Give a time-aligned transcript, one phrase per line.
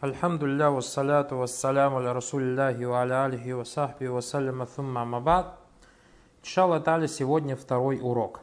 [0.00, 5.58] Альхамдулилля, вассаляту вассаляму аля расулиллахи ва аля алихи ва сахби ва саляма thumма мабад.
[6.42, 8.40] Иншалла Таля, сегодня второй урок.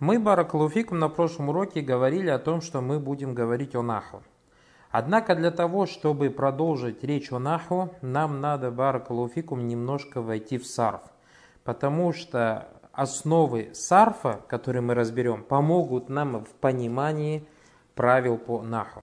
[0.00, 4.22] Мы, Баракалуфикум, на прошлом уроке говорили о том, что мы будем говорить о наху.
[4.90, 11.00] Однако для того, чтобы продолжить речь о наху, нам надо, Баракалуфикум, немножко войти в сарф.
[11.64, 17.46] Потому что основы сарфа, которые мы разберем, помогут нам в понимании
[17.94, 19.00] правил по наху.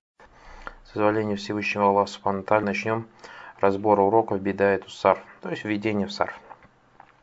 [0.87, 3.07] С позволения Всевышнего Аллаха Субхану начнем
[3.59, 6.39] разбор уроков Бидаету Сарф, то есть введение в Сарф.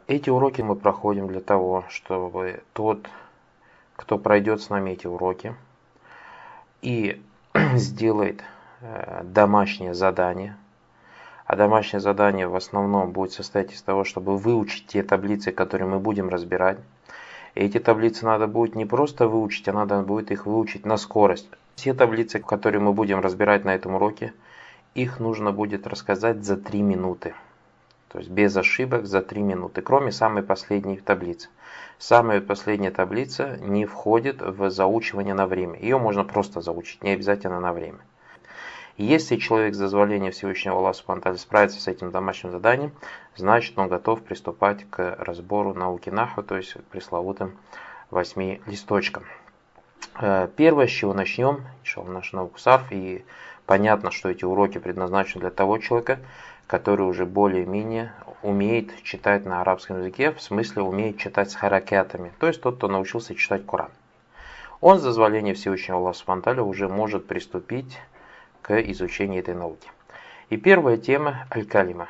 [0.06, 3.08] Эти уроки мы проходим для того, чтобы тот,
[3.96, 5.54] кто пройдет с нами эти уроки
[6.82, 7.22] и
[7.76, 8.44] сделает
[8.82, 10.58] э, домашнее задание,
[11.46, 16.00] а домашнее задание в основном будет состоять из того, чтобы выучить те таблицы, которые мы
[16.00, 16.76] будем разбирать.
[17.54, 21.48] Эти таблицы надо будет не просто выучить, а надо будет их выучить на скорость.
[21.76, 24.32] Все таблицы, которые мы будем разбирать на этом уроке,
[24.94, 27.34] их нужно будет рассказать за 3 минуты.
[28.08, 31.48] То есть без ошибок за 3 минуты, кроме самой последней таблицы.
[31.98, 35.78] Самая последняя таблица не входит в заучивание на время.
[35.80, 37.98] Ее можно просто заучить, не обязательно на время.
[38.96, 42.92] Если человек с дозволения Всевышнего Аллаха Субтитры справится с этим домашним заданием,
[43.34, 47.58] значит он готов приступать к разбору науки Наху, то есть к пресловутым
[48.10, 49.24] восьми листочкам.
[50.16, 53.24] Э, первое, с чего начнем, шел наш науку САРФ, и
[53.66, 56.20] понятно, что эти уроки предназначены для того человека,
[56.66, 62.46] который уже более-менее умеет читать на арабском языке, в смысле умеет читать с харакятами, то
[62.46, 63.90] есть тот, кто научился читать Коран.
[64.80, 67.98] Он с дозволения Всевышнего Аллаха Субтитры уже может приступить
[68.62, 69.88] к изучению этой науки.
[70.50, 72.08] И первая тема– аль-калима,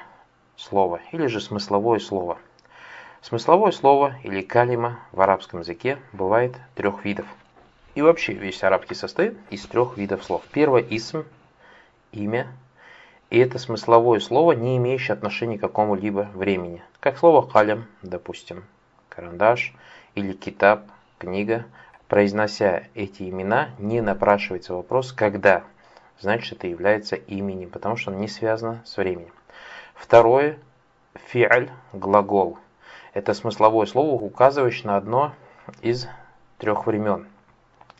[0.57, 2.39] слово, или же смысловое слово.
[3.23, 7.27] Смысловое слово или калима в арабском языке бывает трех видов–
[7.95, 10.43] и вообще весь арабский состоит из трех видов слов.
[10.53, 11.23] Первое– исм,
[12.13, 12.49] имя.
[13.31, 16.83] И это смысловое слово, не имеющее отношения к какому-либо времени.
[17.01, 18.65] Как слово калям, допустим,
[19.09, 19.75] карандаш
[20.15, 20.83] или китаб,
[21.19, 21.65] книга.
[22.09, 25.65] Произнося эти имена, не напрашивается вопрос «когда?».
[26.21, 29.33] Значит, это является именем, потому что оно не связано с временем.
[29.95, 30.59] Второе–
[31.29, 32.59] фиаль, глагол.
[33.15, 35.33] Это смысловое слово, указывающее на одно
[35.81, 36.07] из
[36.59, 37.27] трех времен–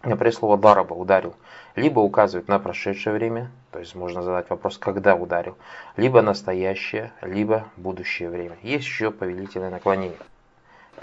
[0.05, 1.35] Например, слово «дараба»– ударил.
[1.77, 5.57] Либо указывает на прошедшее время, то есть можно задать вопрос, когда ударил,
[5.97, 8.59] либо настоящее, либо будущее время.
[8.63, 10.19] Есть еще повелительное наклонение.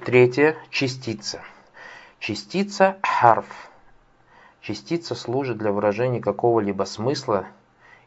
[0.05, 1.41] Третье– частица.
[2.19, 3.47] Частица– харф.
[4.61, 7.47] Частица служит для выражения какого-либо смысла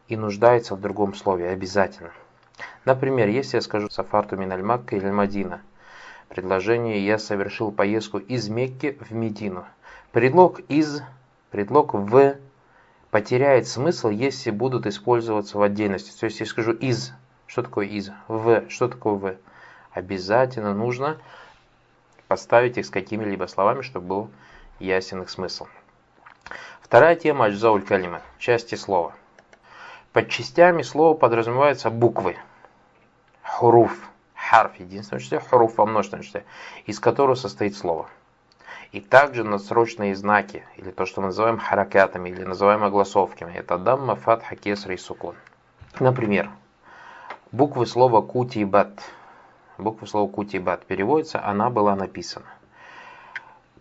[0.06, 2.12] и нуждается в другом слове обязательно.
[2.84, 5.60] Например, если я скажу «Сафарту миналь Макка или Мадина»,
[6.28, 9.64] предложение «Я совершил поездку из Мекки в Медину»,
[10.14, 11.02] Предлог «из»,
[11.50, 12.36] предлог «в»
[13.10, 16.16] потеряет смысл, если будут использоваться в отдельности.
[16.16, 17.12] То есть, я скажу «из»,
[17.48, 19.36] что такое «из», «в», что такое «в».
[19.90, 21.18] Обязательно нужно
[22.28, 24.30] поставить их с какими-либо словами, чтобы был
[24.78, 25.66] ясен их смысл.
[26.80, 29.14] Вторая тема «Аджзауль калима»– части слова.
[30.12, 32.36] Под частями слова подразумеваются буквы,
[33.42, 33.98] хуруф,
[34.36, 36.44] харф, единственное числе, хуруф во множественном числе,
[36.86, 38.08] из которого состоит слово–
[38.94, 43.52] и также надсрочные знаки, или то, что мы называем харакатами, или называем огласовками.
[43.52, 45.34] Это дамма, фатха, кесра и сукун.
[45.98, 46.48] Например,
[47.50, 49.02] буквы слова кутибат.
[49.78, 52.46] Буквы слова кутибат переводится «она была написана».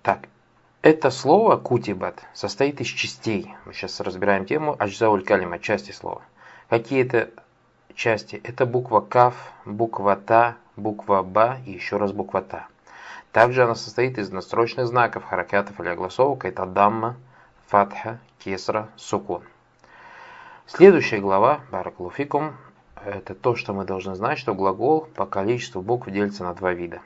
[0.01, 0.21] Так,
[0.81, 3.53] это слово кутибат состоит из частей.
[3.65, 6.23] Мы сейчас разбираем тему аджзауль калима, части слова.
[6.69, 7.29] Какие это
[7.93, 8.41] части?
[8.43, 12.67] Это буква каф, буква та, буква ба и еще раз буква та.
[13.33, 16.45] Также она состоит из настрочных знаков, харакятов или огласовок.
[16.45, 17.15] Это дамма,
[17.65, 19.41] фатха, кесра, сукун.
[20.67, 22.53] Следующая глава, баракулуфикум,
[23.03, 27.01] это то, что мы должны знать, что глагол по количеству букв делится на два вида.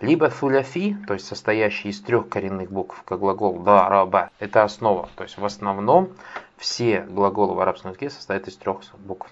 [0.00, 5.08] Либо суляфи, то есть состоящий из трех коренных букв, как глагол да, раба, это основа.
[5.16, 6.10] То есть в основном
[6.58, 9.30] все глаголы в арабском языке состоят из трех букв.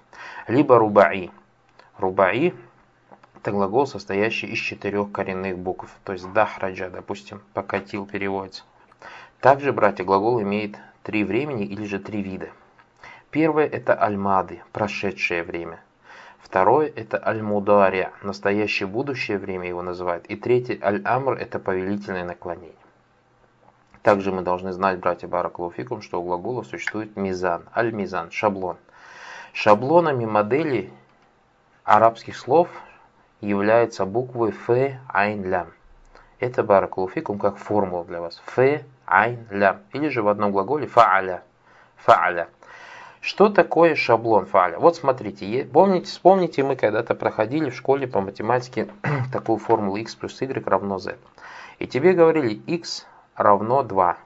[0.49, 1.31] Либо рубаи.
[1.99, 2.55] Рубаи
[3.42, 8.62] это глагол, состоящий из четырех коренных букв, то есть дахраджа, допустим, покатил переводится.
[9.40, 12.50] Также, братья, глагол имеет три времени или же три вида.
[13.32, 15.80] Первое– это альмады, прошедшее время.
[16.38, 20.24] Второе– это аль-мудария, настоящее будущее время его называют.
[20.26, 22.76] И третье– аль-амр– это повелительное наклонение.
[24.02, 28.76] Также мы должны знать, братья Баракулуфикум, что у глагола существует мизан, аль-мизан, шаблон.
[29.52, 30.92] Шаблонами модели
[31.82, 32.68] арабских слов
[33.42, 34.70] является буквой Ф,
[35.08, 35.72] Айн, Лям.
[36.38, 38.40] Это баракулуфикум как формула для вас.
[38.46, 39.80] Ф, Айн, Лям.
[39.92, 41.42] Или же в одном глаголе фа'аля.
[42.06, 42.48] Фа'аля.
[43.20, 44.78] Что такое шаблон фаля?
[44.78, 48.88] Вот смотрите, помните, вспомните, мы когда-то проходили в школе по математике
[49.32, 51.16] такую формулу x плюс y равно z.
[51.78, 53.06] И тебе говорили x
[53.36, 54.16] равно 2,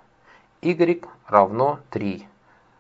[0.63, 2.27] y равно 3,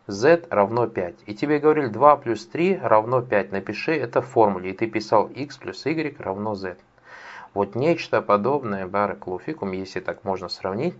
[0.06, 1.14] z равно 5.
[1.26, 3.52] И тебе говорили 2 плюс 3 равно 5.
[3.52, 4.70] Напиши это в формуле.
[4.70, 6.76] И ты писал x плюс y равно z.
[7.54, 10.94] Вот нечто подобное, баракулуфикум, если так можно сравнить,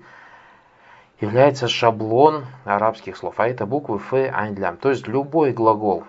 [1.20, 3.34] является шаблон арабских слов.
[3.38, 6.04] А это буквы ф, айн, То есть любой глагол,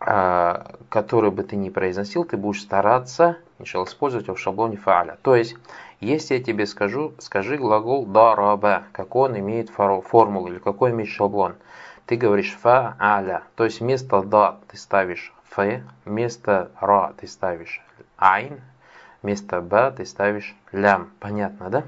[0.00, 5.18] а, который бы ты ни произносил, ты будешь стараться, начал использовать его в шаблоне фааля.
[5.22, 5.56] То есть,
[6.00, 11.54] если я тебе скажу, скажи глагол дараба, какой он имеет формулу или какой имеет шаблон.
[12.06, 17.82] Ты говоришь фааля, то есть вместо да ты ставишь ф, вместо ра ты ставишь
[18.16, 18.60] айн,
[19.22, 21.10] вместо б ты ставишь лям.
[21.20, 21.84] Понятно, да?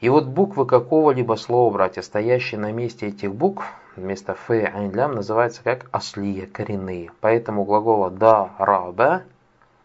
[0.00, 3.66] И вот буквы какого-либо слова, братья, стоящие на месте этих букв,
[3.96, 7.10] вместо ф, айн, лям, называются как ослие, коренные.
[7.20, 9.22] Поэтому глагола да, ра, ба,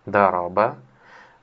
[0.05, 0.75] да, ра, ба,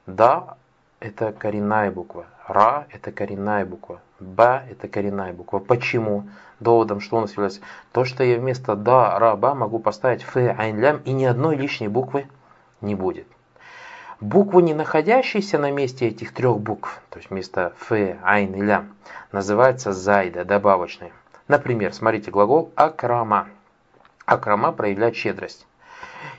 [0.06, 0.56] да
[1.00, 2.26] это коренная буква.
[2.46, 4.00] Ра– это коренная буква.
[4.20, 5.58] Ба– это коренная буква.
[5.58, 6.28] Почему?
[6.60, 7.62] Доводом, что у нас является?
[7.92, 11.56] То, что я вместо да, ра, ба могу поставить ф, айн, лям, и ни одной
[11.56, 12.28] лишней буквы
[12.82, 13.26] не будет.
[14.20, 17.92] Буквы, не находящиеся на месте этих трех букв, то есть вместо ф,
[18.22, 18.94] айн и лям,
[19.32, 21.12] называются зайда, добавочные.
[21.48, 23.48] Например, смотрите глагол акрама.
[24.26, 25.66] Акрама проявляет щедрость.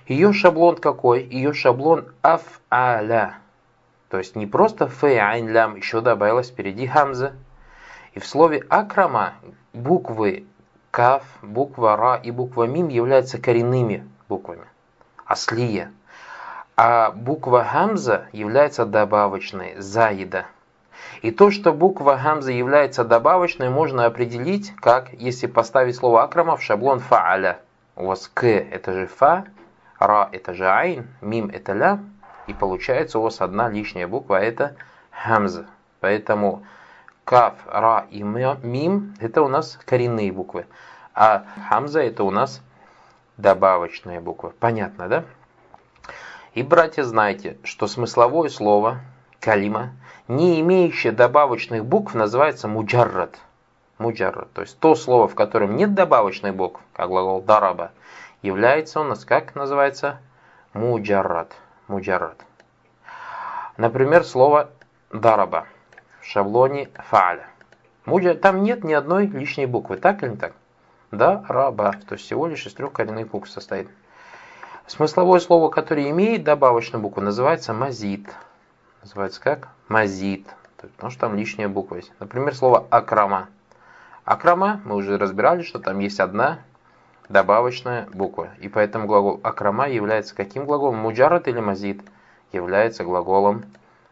[0.08, 1.24] Ее шаблон какой?
[1.24, 3.40] Ее шаблон аф-аля.
[4.12, 7.32] То есть не просто фэ, айн, лям, еще добавилась впереди хамза.
[8.12, 9.36] И в слове акрама
[9.72, 10.46] буквы
[10.92, 14.66] каф, буква ра и буква мим являются коренными буквами.
[15.26, 15.94] Аслия.
[16.76, 20.46] А буква хамза является добавочной, заида.
[21.22, 26.62] И то, что буква хамза является добавочной, можно определить, как если поставить слово акрама в
[26.62, 27.60] шаблон фааля.
[27.96, 29.46] У вас к это же фа,
[30.00, 32.00] ра это же айн, мим это ля,
[32.48, 34.76] и получается у вас одна лишняя буква, это
[35.12, 35.68] хамза.
[36.00, 36.66] Поэтому
[37.24, 40.66] каф, ра и мим это у нас коренные буквы.
[41.14, 42.62] А хамза это у нас
[43.38, 44.54] добавочная буква.
[44.60, 45.24] Понятно, да?
[46.54, 49.00] И, братья, знайте, что смысловое слово
[49.40, 49.92] калима,
[50.28, 53.40] не имеющее добавочных букв, называется муджаррат.
[53.98, 57.92] Муджаррат, то есть то слово, в котором нет добавочных букв, как глагол дараба,
[58.42, 60.20] является у нас, как называется,
[60.74, 61.56] муджаррат
[61.92, 62.44] муджаррад.
[63.78, 64.70] Например, слово
[65.12, 65.68] дараба
[66.22, 67.48] в шаблоне фааля.
[68.42, 70.54] Там нет ни одной лишней буквы, так или не так?
[71.12, 73.90] Да, раба, то есть всего лишь из трех коренных букв состоит.
[74.88, 78.34] Смысловое слово, которое имеет добавочную букву, называется мазит.
[79.02, 79.70] Называется как?
[79.88, 80.48] Мазит.
[80.78, 82.12] Потому что там лишняя буква есть.
[82.20, 83.50] Например, слово акрама.
[84.26, 86.60] Акрама, мы уже разбирали, что там есть одна
[87.32, 88.50] добавочная буква.
[88.60, 90.98] И поэтому глагол акрама является каким глаголом?
[90.98, 92.02] Муджарат или мазид?
[92.52, 93.66] Является глаголом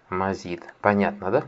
[0.10, 0.63] мазид.
[0.81, 1.44] Понятно, да?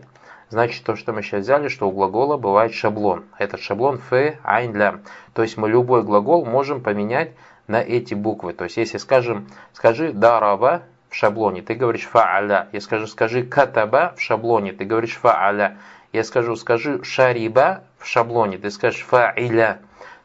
[0.50, 3.24] Значит, то, что мы сейчас взяли, что у глагола бывает шаблон.
[3.38, 5.02] Этот шаблон фе, айн, лям.
[5.34, 7.32] То есть мы любой глагол можем поменять
[7.68, 8.52] на эти буквы.
[8.52, 12.68] То есть если скажем, скажи дараба в шаблоне, ты говоришь фа'аля.
[12.74, 15.78] Я скажу, скажи катаба в шаблоне, ты говоришь фа'аля.
[16.12, 19.80] Я скажу, скажи шариба в шаблоне, ты скажешь фа'iля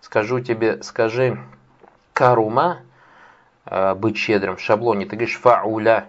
[0.06, 1.37] скажу тебе, скажи
[2.12, 2.79] карума,
[3.64, 6.07] э, быть щедрым, в шаблоне, ты говоришь фауля,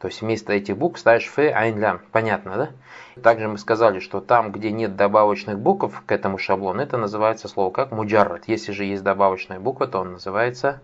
[0.00, 2.00] то есть вместо этих букв ставишь фе, айн, лям.
[2.10, 3.22] Понятно, да?
[3.22, 7.70] Также мы сказали, что там, где нет добавочных букв к этому шаблону, это называется слово
[7.70, 8.48] как муджаррат.
[8.48, 10.80] Если же есть добавочная буква, то он называется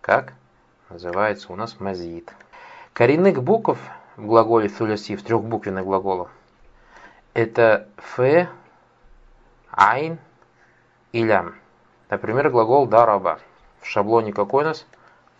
[0.00, 0.32] как?
[0.88, 2.32] Называется у нас мазид.
[2.94, 3.78] Коренных букв
[4.16, 6.30] в глаголе суляси, в трехбуквенных глаголах,
[7.34, 8.48] это фе,
[9.70, 10.16] айн
[11.12, 11.56] и лям.
[12.10, 13.40] Например, глагол дараба.
[13.80, 14.86] В шаблоне какой у нас?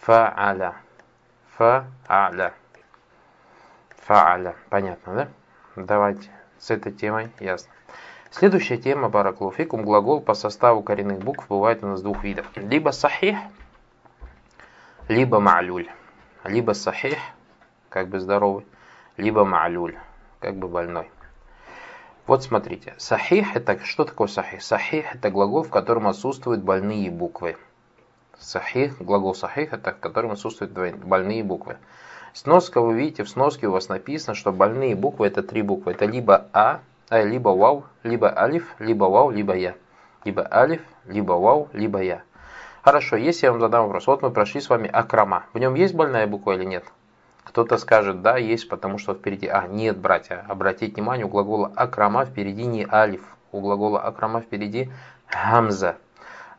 [0.06, 0.74] Фа'аля.
[1.58, 2.52] Фа'аля.
[4.06, 4.54] Фа'аля.
[4.70, 5.28] Понятно, да?
[5.76, 6.28] Давайте
[6.58, 7.72] с этой темой ясно.
[8.30, 9.84] Следующая тема бараклуфикум.
[9.84, 12.46] Глагол по составу коренных букв бывает у нас двух видов.
[12.56, 13.36] Либо сахих,
[15.08, 15.88] либо ма'люль.
[16.44, 17.18] Либо сахих,
[17.88, 18.66] как бы здоровый,
[19.16, 19.96] либо ма'люль,
[20.40, 21.10] как бы больной.
[22.26, 24.62] Вот смотрите, сахих это что такое сахих?
[24.62, 27.58] Сахих это глагол, в котором отсутствуют больные буквы.
[28.38, 31.76] Сахих, глагол сахих это в котором отсутствуют больные буквы.
[32.32, 35.92] Сноска вы видите, в сноске у вас написано, что больные буквы это три буквы.
[35.92, 39.74] Это либо А, а либо Вау, либо Алиф, либо Вау, либо Я.
[40.24, 42.22] Либо Алиф, либо Вау, либо Я.
[42.80, 44.06] Хорошо, если я вам задам вопрос.
[44.06, 45.44] Вот мы прошли с вами Акрама.
[45.52, 46.84] В нем есть больная буква или нет?
[47.44, 49.46] Кто-то скажет, да, есть, потому что впереди...
[49.46, 53.22] А, нет, братья, обратите внимание, у глагола акрама впереди не алиф.
[53.52, 54.90] У глагола акрама впереди
[55.26, 55.96] хамза.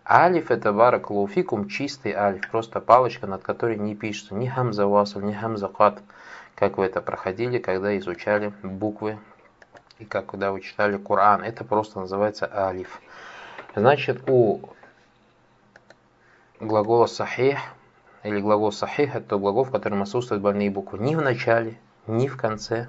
[0.08, 5.34] Алиф это баракалуфикум, чистый алиф, просто палочка, над которой не пишется ни хамза васл, ни
[5.34, 6.00] хамза кат,
[6.54, 9.18] как вы это проходили, когда изучали буквы
[9.98, 11.42] и как когда вы читали Коран.
[11.44, 13.02] Это просто называется алиф.
[13.76, 14.70] Значит, у
[16.60, 17.58] глагола сахих
[18.26, 21.78] или глагол сахих это глагол, в котором отсутствуют больные буквы ни в начале,
[22.08, 22.88] ни в конце,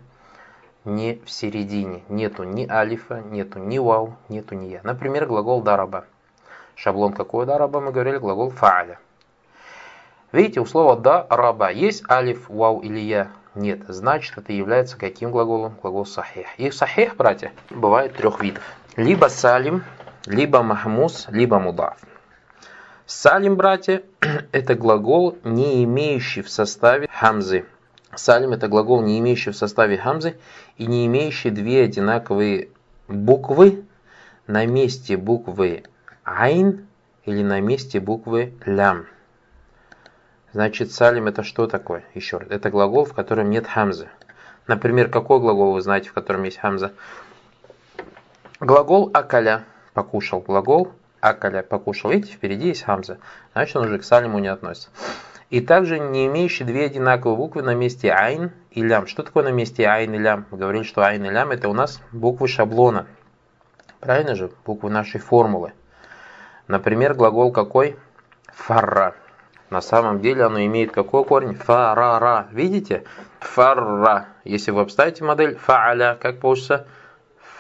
[0.84, 2.02] ни в середине.
[2.08, 4.80] Нету ни алифа, нету ни вау, нету ни я.
[4.82, 6.06] Например, глагол дараба.
[6.74, 7.80] Шаблон какой дараба?
[7.80, 8.98] Мы говорили глагол фааля.
[10.32, 13.30] Видите, у слова да раба есть алиф, вау или я?
[13.54, 13.80] Нет.
[13.88, 15.76] Значит, это является каким глаголом?
[15.82, 16.46] Глагол сахих.
[16.58, 18.62] И сахих, братья, бывает трех видов.
[18.96, 19.84] Либо салим,
[20.26, 21.96] либо махмус, либо мудаф.
[23.06, 24.02] Салим, братья,
[24.50, 27.64] это глагол, не имеющий в составе хамзы.
[28.16, 30.36] Салим это глагол, не имеющий в составе хамзы
[30.76, 32.68] и не имеющий две одинаковые
[33.06, 33.84] буквы
[34.48, 35.84] на месте буквы
[36.24, 36.88] айн
[37.24, 39.06] или на месте буквы лям.
[40.52, 42.02] Значит, салим это что такое?
[42.14, 42.48] Еще раз.
[42.50, 44.08] Это глагол, в котором нет хамзы.
[44.66, 46.90] Например, какой глагол вы знаете, в котором есть хамза?
[48.58, 49.62] Глагол акаля
[49.94, 50.40] покушал.
[50.40, 50.90] Глагол
[51.28, 52.10] акаля покушал.
[52.10, 53.18] Видите, впереди есть хамза.
[53.52, 54.90] Значит, он уже к салиму не относится.
[55.50, 59.06] И также не имеющий две одинаковые буквы на месте айн и лям.
[59.06, 60.46] Что такое на месте айн и лям?
[60.50, 63.06] Мы говорили, что айн и лям это у нас буквы шаблона.
[64.00, 64.50] Правильно же?
[64.64, 65.72] Буквы нашей формулы.
[66.66, 67.96] Например, глагол какой?
[68.52, 69.14] Фарра.
[69.70, 71.54] На самом деле оно имеет какой корень?
[71.54, 72.48] Фарара.
[72.52, 73.04] Видите?
[73.40, 74.26] Фарра.
[74.44, 76.86] Если вы обставите модель фааля, как получится?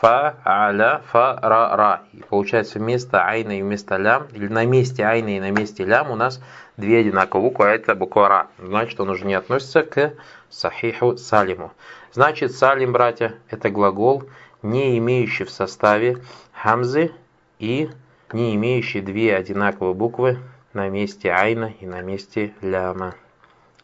[0.00, 2.02] Фааля, фарара.
[2.12, 6.10] И получается вместо айна и вместо лям, или на месте айна и на месте лям
[6.10, 6.40] у нас
[6.76, 8.46] две одинаковые буквы, а это буква ра.
[8.58, 10.12] Значит, он уже не относится к
[10.50, 11.72] сахиху салиму.
[12.12, 14.24] Значит, салим, братья, это глагол,
[14.60, 16.18] не имеющий в составе
[16.52, 17.12] хамзы
[17.58, 17.90] и
[18.32, 20.38] не имеющий две одинаковые буквы
[20.74, 23.14] на месте айна и на месте ляма.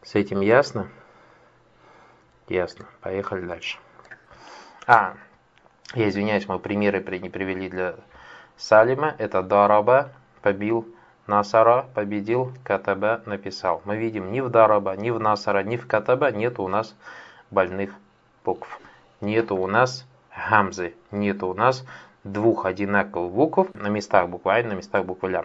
[0.03, 0.89] С этим ясно?
[2.49, 2.85] Ясно.
[3.01, 3.79] Поехали дальше.
[4.87, 5.15] А,
[5.95, 7.95] я извиняюсь, мы примеры не привели для
[8.57, 9.15] Салима.
[9.19, 10.87] Это Дараба побил
[11.27, 13.83] Насара, победил, Катаба написал.
[13.85, 16.95] Мы видим ни в Дараба, ни в Насара, ни в Катаба нету у нас
[17.51, 17.95] больных
[18.45, 18.81] букв.
[19.21, 20.07] Нету у нас
[20.51, 21.85] гамзы, нету у нас
[22.25, 25.45] двух одинаковых букв на местах буквы Айн, на местах буквы.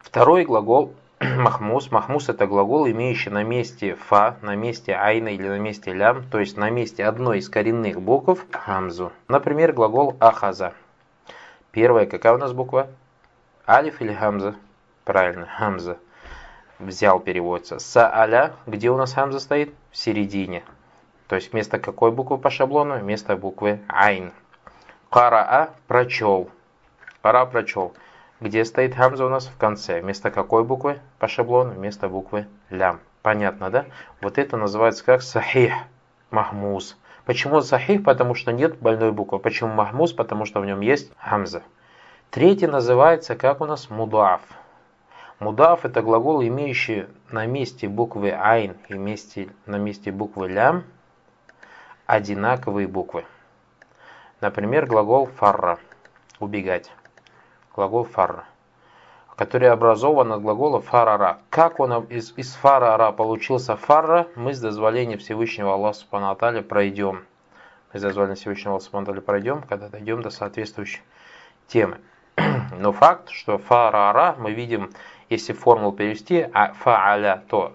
[0.00, 1.90] Второй глагол махмус.
[1.90, 6.38] Махмус это глагол, имеющий на месте фа, на месте айна или на месте лям, то
[6.38, 9.12] есть на месте одной из коренных букв хамзу.
[9.28, 10.74] Например, глагол ахаза.
[11.70, 12.88] Первая какая у нас буква?
[13.66, 14.56] Алиф или хамза?
[15.04, 15.96] Правильно, хамза.
[16.78, 17.78] Взял переводится.
[17.78, 19.74] Сааля, где у нас хамза стоит?
[19.90, 20.64] В середине.
[21.28, 22.98] То есть вместо какой буквы по шаблону?
[22.98, 24.32] Вместо буквы айн.
[25.10, 26.50] Караа прочел.
[27.22, 27.94] Кара прочел.
[28.38, 29.46] Где стоит хамза у нас?
[29.46, 30.02] В конце.
[30.02, 31.72] Вместо какой буквы по шаблону?
[31.72, 33.00] Вместо буквы лям.
[33.22, 33.86] Понятно, да?
[34.20, 35.72] Вот это называется как сахих,
[36.30, 36.98] махмуз.
[37.24, 38.04] Почему сахих?
[38.04, 39.38] Потому что нет больной буквы.
[39.38, 40.12] Почему махмуз?
[40.12, 41.62] Потому что в нем есть хамза.
[42.30, 44.42] Третий называется как у нас мудаф.
[45.38, 50.84] Мудаф это глагол, имеющий на месте буквы айн и вместе, на месте буквы лям
[52.04, 53.24] одинаковые буквы.
[54.42, 55.78] Например, глагол фарра–
[56.38, 56.92] убегать.
[57.76, 58.44] Глагол фарра,
[59.36, 61.40] который образован от глагола фарара.
[61.50, 67.24] Как он из, из фарара получился фарра, мы с дозволения Всевышнего Аллаха Субхану пройдем.
[67.92, 71.02] Мы с дозволения Всевышнего Аллаха Субхану пройдем, когда дойдем до соответствующей
[71.68, 71.98] темы.
[72.78, 74.90] Но факт, что фарара мы видим,
[75.28, 77.74] если формулу перевести, а фааля, то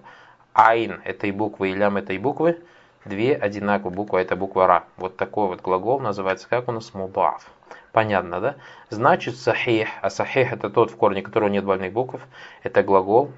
[0.52, 2.58] айн этой буквы и лям этой буквы–
[3.04, 4.84] две одинаковые буквы, это буква Ра.
[4.96, 7.46] Вот такой вот глагол называется, как у нас мудаф.
[7.92, 8.54] Понятно, да?
[8.88, 12.20] Значит, сахих, а сахих это тот, в корне которого нет больных букв,
[12.62, 13.30] это глагол,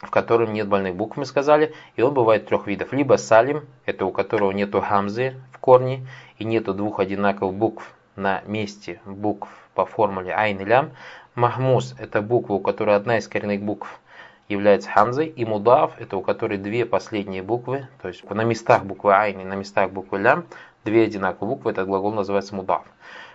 [0.00, 2.92] в котором нет больных букв, мы сказали, и он бывает трех видов.
[2.92, 6.06] Либо салим, это у которого нету хамзы в корне,
[6.38, 10.90] и нету двух одинаковых букв на месте букв по формуле айн и лям.
[11.34, 14.00] Махмус– это буква, у которой одна из коренных букв
[14.48, 19.14] является хамзой, и мудав, это у которой две последние буквы, то есть на местах буквы
[19.14, 20.44] айн и на местах буквы лям,
[20.84, 22.84] две одинаковые буквы, этот глагол называется мудав.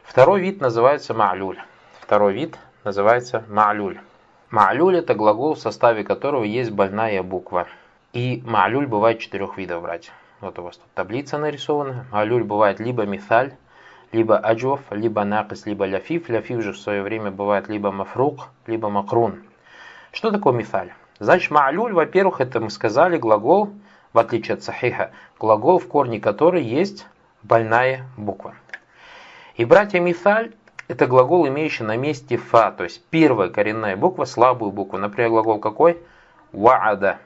[0.05, 1.57] Второй вид называется ма'люль.
[2.00, 4.00] Второй вид называется ма'люль.
[4.51, 7.67] Ма'люль это глагол, в составе которого есть больная буква.
[8.13, 10.13] И ма'люль бывает четырех видов, братья.
[10.41, 12.05] Вот у вас тут таблица нарисована.
[12.12, 13.55] Ма'люль бывает либо мithаль,
[14.12, 16.29] либо аджвов, либо накис, либо ляфиф.
[16.29, 19.43] Ляфиф же в свое время бывает либо мафрук, либо макрун.
[20.12, 20.93] Что такое мithаль?
[21.19, 23.71] Значит, ма'люль, во-первых, это мы сказали глагол,
[24.13, 27.07] в отличие от сахиха, глагол, в корне которой есть
[27.43, 28.53] больная буква.
[29.57, 30.51] И братья Мисаль,
[30.89, 34.97] Это глагол, имеющий на месте фа, то есть первая коренная буква, слабую букву.
[34.97, 35.97] Например, глагол какой?
[36.51, 37.19] Ваада.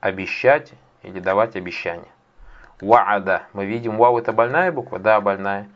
[0.00, 2.10] Обещать или давать обещание.
[2.82, 3.44] Ваада.
[3.54, 4.98] Мы видим, вау это больная буква?
[4.98, 5.66] Да, больная.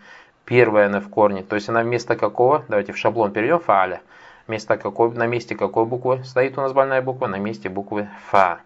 [0.44, 1.42] Первая она в корне.
[1.42, 2.62] То есть она вместо какого?
[2.68, 3.58] Давайте в шаблон перейдем.
[3.60, 4.02] Фааля.
[4.46, 7.26] Вместо какой, на месте какой буквы стоит у нас больная буква?
[7.26, 8.60] На месте буквы фа.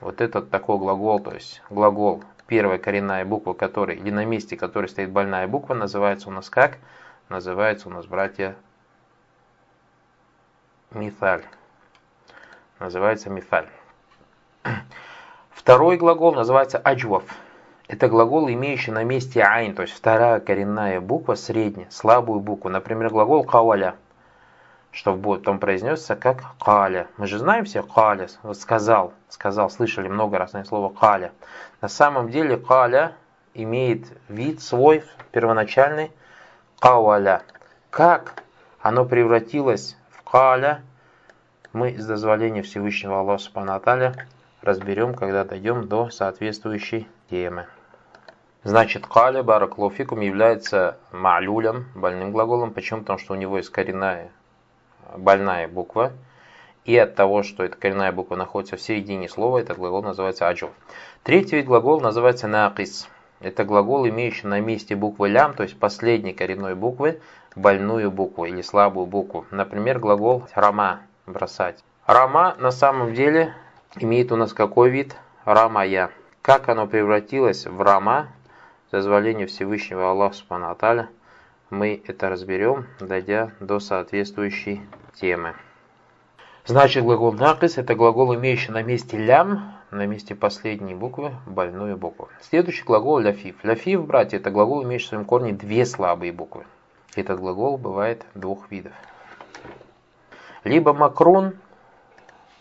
[0.00, 4.88] Вот этот такой глагол, то есть глагол, первая коренная буква, который, или на месте которой
[4.88, 6.78] стоит больная буква, называется у нас как?
[7.32, 8.54] называется у нас, братья,
[10.90, 11.42] мифаль.
[12.78, 13.68] Называется мифаль.
[15.50, 17.24] Второй глагол называется аджвав.
[17.88, 22.68] Это глагол, имеющий на месте айн, то есть вторая коренная буква, средняя, слабую букву.
[22.70, 23.96] Например, глагол каваля,
[24.92, 27.08] что будет потом произнесся как каля.
[27.16, 31.32] Мы же знаем все каля, вот сказал, сказал, слышали много раз на слово каля.
[31.80, 33.14] На самом деле каля
[33.54, 36.12] имеет вид свой первоначальный,
[36.78, 37.42] кауаля.
[37.90, 38.42] Как
[38.80, 40.82] оно превратилось в каля,
[41.72, 44.12] мы с дозволения Всевышнего Аллаха Субхану
[44.60, 47.66] разберем, когда дойдем до соответствующей темы.
[48.62, 52.72] Значит, каля бараклофикум является ма'люлем, больным глаголом.
[52.72, 53.00] Почему?
[53.00, 54.30] Потому что у него есть коренная
[55.16, 56.12] больная буква.
[56.84, 60.70] И от того, что эта коренная буква находится в середине слова, этот глагол называется аджу.
[61.22, 63.06] Третий вид глагола называется нaqis.
[63.40, 67.20] Это глагол, имеющий на месте буквы лям, то есть последней коренной буквы,
[67.54, 69.46] больную букву или слабую букву.
[69.50, 71.84] Например, глагол рама– бросать.
[72.06, 73.54] Рама на самом деле
[73.96, 75.16] имеет у нас какой вид?
[75.44, 76.10] Рамая.
[76.40, 78.28] Как оно превратилось в рама,
[78.88, 80.70] с дозволения Всевышнего Аллаха Субхану
[81.72, 84.82] мы это разберем, дойдя до соответствующей
[85.14, 85.54] темы.
[86.66, 92.28] Значит, глагол накис– это глагол, имеющий на месте лям, на месте последней буквы больную букву.
[92.42, 93.56] Следующий глагол ляфив.
[93.64, 96.66] Ляфив, братья, это глагол, имеющий в своем корне две слабые буквы.
[97.16, 98.92] Этот глагол бывает двух видов.
[100.64, 101.54] Либо макрон.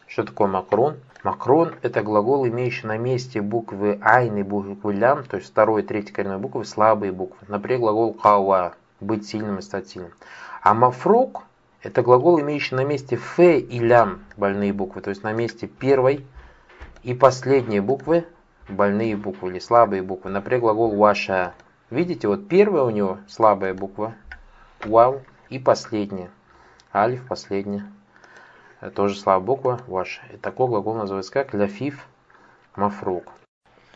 [0.08, 0.96] Что такое макрон?
[1.24, 6.14] Макрон– это глагол, имеющий на месте буквы айн буквы лям, то есть второй и третьей
[6.14, 7.46] коренной буквы, слабые буквы.
[7.50, 10.14] Например, глагол кауа– быть сильным и стать сильным.
[10.62, 11.44] А мафрук–
[11.82, 16.26] это глагол, имеющий на месте фе и лям больные буквы, то есть на месте первой
[17.04, 18.26] и последние буквы,
[18.70, 20.30] больные буквы или слабые буквы.
[20.30, 21.54] Например, глагол ваша.
[21.90, 24.14] Видите, вот первая у него слабая буква,
[24.86, 26.30] вау, и последняя,
[26.94, 27.86] альф, последняя.
[28.96, 30.22] Тоже слабая буква, ваша.
[30.34, 32.08] И такой глагол называется как ляфиф
[32.76, 33.26] мафрук.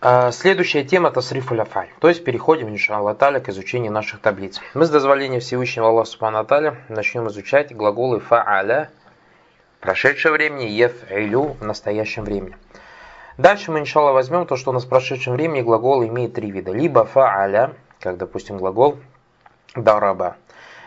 [0.08, 1.90] А, следующая тема– это срифуляфаль.
[2.00, 4.62] То есть переходим, иншаллах таля, к изучению наших таблиц.
[4.76, 8.92] Мы с дозволения Всевышнего Аллаха Субхану начнем изучать глаголы фааля,
[9.80, 12.56] прошедшее времени, еф'илю в настоящем времени.
[13.40, 16.72] Дальше мы, иншаллах, возьмем то, что у нас в прошедшем времени глагол имеет три вида.
[16.72, 19.00] Либо фааля, как, допустим, глагол
[19.76, 20.36] дараба.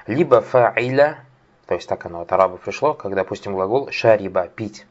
[0.07, 1.19] Либо фаиля,
[1.67, 4.87] то есть так оно от араба пришло, как, допустим, глагол шариба, пить.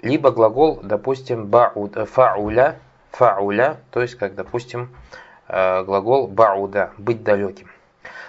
[0.00, 2.78] Либо глагол, допустим, бауд, фауля,
[3.16, 4.94] фауля, то есть, как, допустим,
[5.48, 7.70] э, глагол бауда, быть далеким.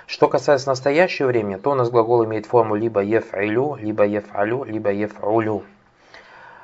[0.05, 4.89] Что касается настоящего времени, то у нас глагол имеет форму либо еф'илю, либо еф'алю, либо
[4.91, 5.63] еф'улю.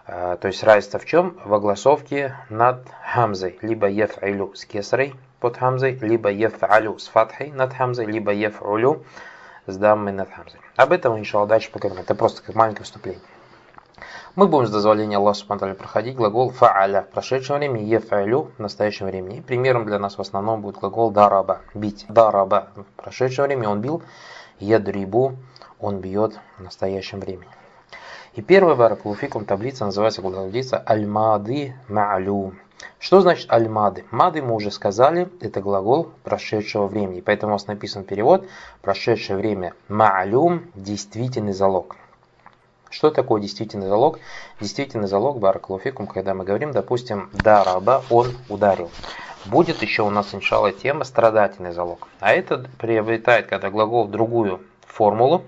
[0.08, 1.38] А, то есть разница в чем?
[1.44, 3.58] В огласовке над хамзой.
[3.62, 9.04] Либо еф'илю с кесарой под хамзой, либо еф'алю с фатхой над хамзой, либо еф'улю
[9.68, 10.62] с даммой над хамзой.
[10.78, 12.04] Об этом, иншаллах, дальше поговорим.
[12.04, 13.22] Это просто как маленькое вступление.
[14.36, 19.06] Мы будем с дозволения Аллаха Субтитры проходить глагол фааля в прошедшем времени, ефалю в настоящем
[19.06, 19.42] времени.
[19.42, 22.08] Примером для нас в основном будет глагол дараба, бить.
[22.10, 24.02] Дараба в прошедшем времени он бил,
[24.58, 25.36] ядрибу
[25.80, 27.52] он бьет в настоящем времени.
[28.34, 31.76] И первая баракулуфикум таблица называется глаголица аль-мады.
[32.98, 34.04] Что значит аль-мады?
[34.10, 37.22] Мады мы уже сказали, это глагол прошедшего времени.
[37.22, 38.48] Поэтому у нас написан перевод
[38.82, 41.98] прошедшее время ма'люм действительный залог.
[42.94, 44.20] Что такое действительный залог?
[44.60, 48.92] Действительный залог, баракулуфикум, когда мы говорим, допустим, дараба, он ударил.
[49.46, 52.08] Будет еще у нас, иншалла, тема страдательный залог.
[52.20, 55.42] А это приобретает, когда глагол другую формулу,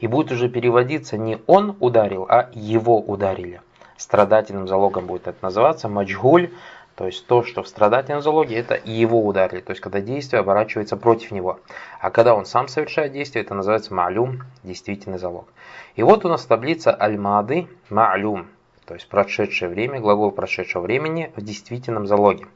[0.00, 3.62] и будет уже переводиться не он ударил, а его ударили.
[3.96, 6.50] Страдательным залогом будет это называться маджгуль,
[6.98, 10.96] то есть то, что в страдательном залоге, это его ударили, то есть когда действие оборачивается
[10.96, 11.60] против него.
[12.00, 15.46] А когда он сам совершает действие, это называется ма'люм, действительный залог.
[15.94, 18.46] И вот у нас таблица аль-мады ма'люм,
[18.84, 22.46] то есть прошедшее время, глагол прошедшего времени в действительном залоге.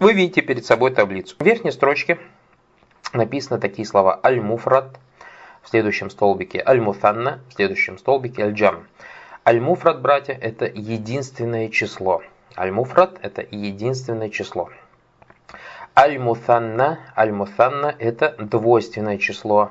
[0.00, 1.36] Вы видите перед собой таблицу.
[1.38, 2.18] В верхней строчке
[3.12, 4.98] написаны такие слова аль-муфрат,
[5.62, 8.88] в следующем столбике аль-муфанна, в следующем столбике аль-джам.
[9.46, 12.22] Аль-муфрат, братья, это единственное число.
[12.56, 14.70] Аль-муфрат это единственное число.
[15.96, 19.70] Аль-муфанна, аль-муфанна это двойственное число.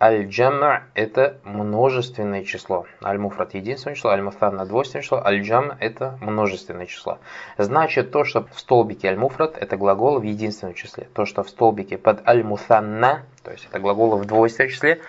[0.00, 2.86] Аль-джам' это множественное число.
[3.02, 7.18] Аль-муфрат единственное число, аль-муфанна двойственное число, аль-джам' это множественное число.
[7.58, 11.08] Значит, то, что в столбике аль-муфрат, это глагол в единственном числе.
[11.14, 15.00] То, что в столбике под аль-муфанна, то есть это глагол в двойственном числе.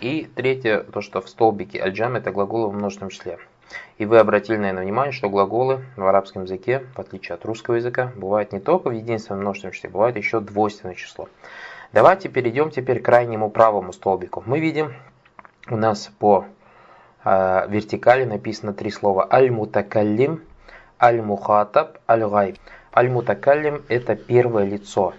[0.00, 3.38] И третье, то, что в столбике аль-джам' это глагол в множественном числе.
[3.98, 8.12] И вы обратили, наверное, внимание, что глаголы в арабском языке, в отличие от русского языка,
[8.16, 11.28] бывают не только в единственном множественном числе, бывает еще двойственное число.
[11.92, 14.42] Давайте перейдем теперь к крайнему правому столбику.
[14.46, 14.94] Мы видим,
[15.68, 16.46] у нас по
[17.24, 20.42] э, вертикали написано три слова «аль-мутакаллим»,
[21.00, 22.56] «аль-мухатаб», «аль-гайб».
[22.94, 25.14] «Аль-мутакаллим»– это первое лицо.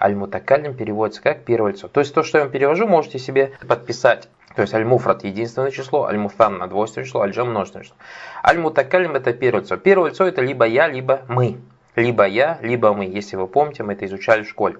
[0.00, 1.88] «Аль-мутакаллим» переводится как первое лицо.
[1.88, 4.28] То есть то, что я вам перевожу, можете себе подписать.
[4.54, 7.96] То есть аль-муфрат– единственное число, аль-муфанна– двойственное число, аль-джам– множественное число.
[8.44, 9.76] Аль-мутакаллим– это первое лицо.
[9.76, 11.58] Первое лицо– это либо я, либо мы.
[11.96, 13.04] Либо я, либо мы.
[13.04, 14.76] Если вы помните, мы это изучали в школе.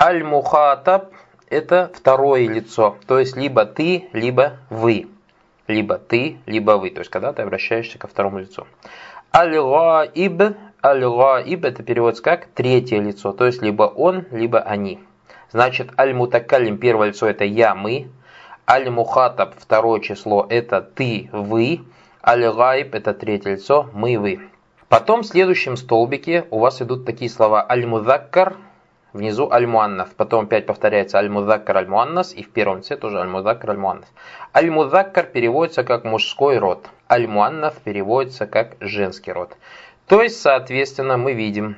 [0.00, 1.12] Аль-Мухатаб–
[1.50, 5.06] это второе лицо, то есть либо ты, либо вы.
[5.68, 8.66] Либо ты, либо вы, то есть когда ты обращаешься ко второму лицу.
[9.34, 14.98] Аль-Гаиб, Аль-Гаиб– это переводится как третье лицо, то есть либо он, либо они.
[15.50, 18.08] Значит, Аль-Мутакалим– первое лицо– это я, мы.
[18.68, 21.80] Аль-Мухатаб– второе число– это ты, вы.
[22.26, 24.40] Аль-Гаиб– это третье лицо– мы, вы.
[24.88, 28.56] Потом в следующем столбике у вас идут такие слова Аль-Мудаккар–
[29.14, 30.08] Внизу аль-муаннас.
[30.16, 32.32] Потом опять повторяется аль-мудаккар аль-муаннас.
[32.34, 34.12] И в первом лице тоже аль-мудаккар аль-муаннас.
[34.52, 36.90] Аль-мудаккар переводится как мужской род.
[37.08, 39.56] Аль-муаннас переводится как женский род.
[40.08, 41.76] То есть, соответственно, мы видим,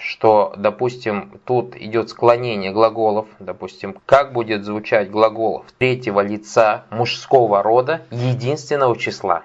[0.00, 8.02] что, допустим, тут идет склонение глаголов, допустим, как будет звучать глагол третьего лица мужского рода
[8.10, 9.42] единственного числа.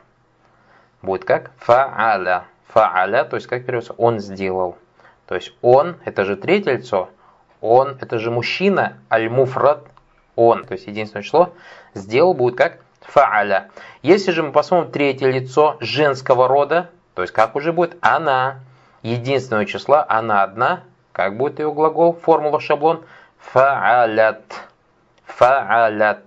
[1.01, 2.43] Будет как фа'аля.
[2.73, 4.77] Фа'аля, то есть как переводится, он сделал.
[5.27, 7.09] То есть он, это же третье лицо,
[7.61, 9.85] он, это же мужчина, аль-муфрад,
[10.35, 11.53] он, то есть единственное число,
[11.93, 13.69] сделал будет как фа'аля.
[14.01, 18.59] Если же мы посмотрим третье лицо женского рода, то есть как уже будет она,
[19.03, 23.03] единственного числа, она одна, как будет ее глагол, формула, шаблон,
[23.53, 24.43] фа'алят,
[25.25, 26.23] фа'алят.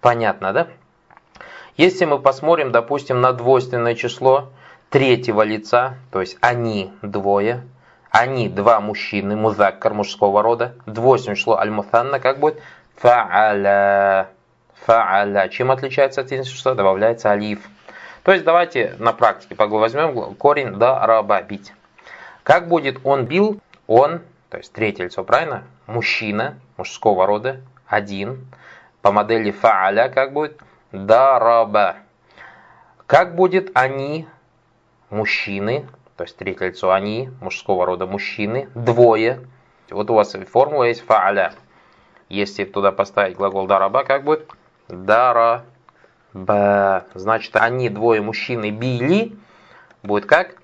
[0.00, 0.66] Понятно, да?
[1.76, 4.50] Если мы посмотрим, допустим, на двойственное число
[4.90, 7.62] третьего лица, то есть они двое,
[8.10, 12.60] они два мужчины, музаккар мужского рода, двойственное число аль-мутанна, как будет
[13.02, 14.26] фа'аля.
[14.86, 15.48] Фа'аля.
[15.48, 16.74] Чем отличается от единственного числа?
[16.74, 17.60] Добавляется алиф.
[18.22, 21.72] То есть давайте на практике возьмем корень да раба бить.
[22.42, 23.60] Как будет он бил?
[23.86, 25.64] Он, то есть третье лицо, правильно?
[25.86, 28.46] Мужчина мужского рода, один.
[29.00, 30.60] По модели фа'аля как будет?
[30.92, 31.96] Дараба.
[33.06, 34.26] Как будет они,
[35.10, 39.40] мужчины, то есть третье лицо они, мужского рода мужчины, двое.
[39.90, 41.52] Вот у вас формула есть фа'аля.
[42.28, 44.48] Если туда поставить глагол дараба, как будет?
[44.88, 45.64] Дара
[46.32, 47.04] Б.
[47.14, 49.36] Значит, они двое мужчины били.
[50.02, 50.61] Будет как?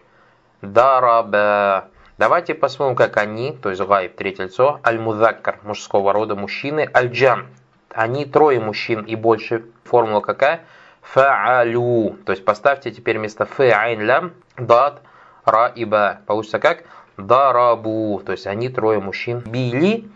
[0.63, 1.89] Дараба.
[2.19, 7.47] Давайте посмотрим, как они, то есть гайб, третье лицо, аль-мудаккар, мужского рода мужчины, аль-джам.
[7.91, 9.67] Они трое мужчин и больше.
[9.85, 10.63] Формула какая?
[11.15, 12.17] Фа'алю.
[12.25, 15.01] То есть поставьте теперь вместо фэ айн лям дат
[15.45, 16.19] ра и ба.
[16.27, 16.85] Получится как?
[17.17, 18.21] Дарабу.
[18.27, 20.09] То есть они трое мужчин били.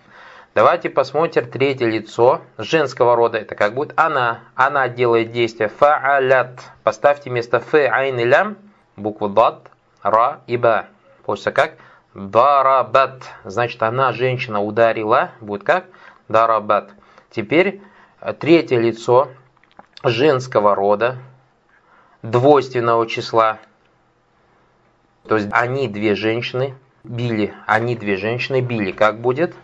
[0.55, 3.39] Давайте посмотрим третье лицо женского рода.
[3.39, 4.41] Это как будет она.
[4.55, 6.61] Она делает действие фа'алят.
[6.83, 8.57] Поставьте вместо фэ айн лям
[8.97, 9.71] букву дат,
[10.03, 10.87] ра и ба.
[11.25, 11.77] Получится как?
[12.15, 13.23] Дарабат.
[13.45, 15.31] Значит, она, женщина, ударила.
[15.41, 15.87] Будет как?
[16.29, 16.91] Дарабат.
[17.31, 17.81] Теперь
[18.21, 19.29] э, третье лицо
[20.05, 21.17] женского рода,
[22.23, 23.59] двойственного числа.
[25.29, 28.93] То есть они две женщины били, они две женщины били.
[28.93, 29.55] Как будет?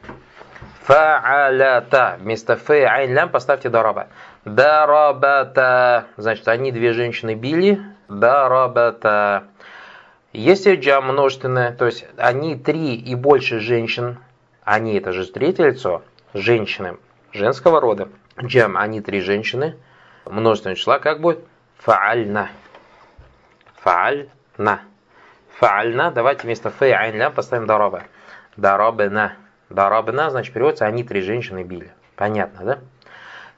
[0.87, 2.17] Фа'алята.
[2.21, 4.09] Вместо фэ айн лям поставьте дараба.
[4.45, 6.07] Дарабата.
[6.17, 7.81] Значит, они две женщины били.
[8.09, 9.45] Дарабата.
[10.33, 14.19] Если джам множественное, то есть они три и больше женщин,
[14.63, 16.03] они это же третье лицо,
[16.35, 16.99] женщины
[17.33, 18.09] женского рода.
[18.43, 19.77] Джам, они три женщины,
[20.27, 21.41] множественное числа, как будет?
[21.85, 22.49] Фа'альна.
[23.83, 24.81] Фа'альна.
[25.59, 28.03] Фа'альна, давайте вместо лям поставим дараба.
[28.57, 29.35] Дарабна.
[29.71, 31.91] Дарабна, значит, переводится, они три женщины били.
[32.17, 32.79] Понятно, да?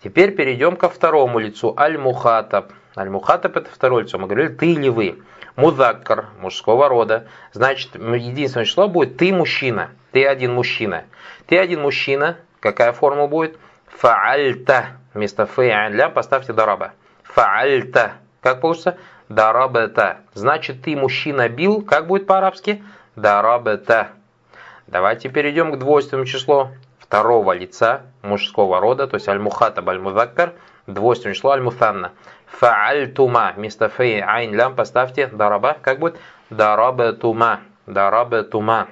[0.02, 1.74] Теперь перейдем ко второму лицу.
[1.76, 2.72] Аль-Мухатаб.
[2.96, 4.18] Аль-Мухатаб это второе лицо.
[4.18, 5.22] Мы говорили, ты или вы.
[5.56, 7.26] Мудаккар, мужского рода.
[7.52, 9.90] Значит, единственное число будет ты мужчина.
[10.12, 11.04] Ты один мужчина.
[11.46, 12.36] Ты один мужчина.
[12.60, 13.58] Какая форма будет?
[13.86, 14.86] Фаальта.
[15.14, 16.92] Вместо фа'ля поставьте дараба.
[17.22, 18.12] Фаальта.
[18.40, 18.96] Как получится?
[19.28, 20.18] Дарабета.
[20.34, 21.82] Значит, ты мужчина бил.
[21.82, 22.82] Как будет по-арабски?
[23.16, 24.08] Дарабета.
[24.86, 26.68] Давайте перейдем к двойственному числу.
[26.98, 30.52] второго лица мужского рода, то есть аль-мухатаб аль-мудаккар,
[30.92, 32.12] двойственное число аль-мутанна.
[32.46, 33.52] Фаальтума.
[33.56, 35.76] Вместо фей айн лям поставьте дараба.
[35.80, 36.18] Как будет?
[36.50, 37.60] Дарабатума.
[37.86, 38.88] Дарабатума.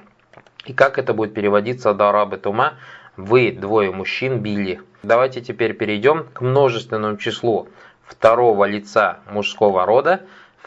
[0.64, 2.74] И как это будет переводиться дарабатума?
[3.16, 4.80] Вы, двое мужчин, били.
[5.02, 7.68] Давайте теперь перейдем к множественному числу
[8.04, 10.20] второго лица мужского рода.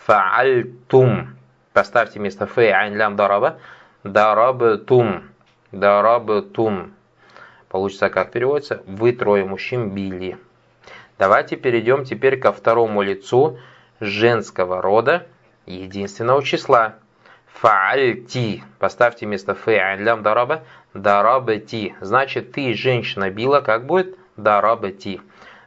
[0.05, 1.35] Фаальтум.
[1.73, 3.57] Поставьте вместо фей айн лям дараба.
[4.03, 5.23] Дарабатум.
[5.71, 6.93] Дарабатум.
[7.69, 8.83] Получится как переводится?
[8.85, 10.37] Вы трое мужчин били.
[11.17, 13.59] Давайте перейдем теперь ко второму лицу
[13.99, 15.27] женского рода
[15.65, 16.95] единственного числа.
[17.53, 18.63] Фаальти.
[18.79, 21.95] Поставьте вместо фэ лям дараба дарабати.
[22.01, 24.17] Значит, ты, женщина, била, как будет?
[24.35, 25.21] Дарабати.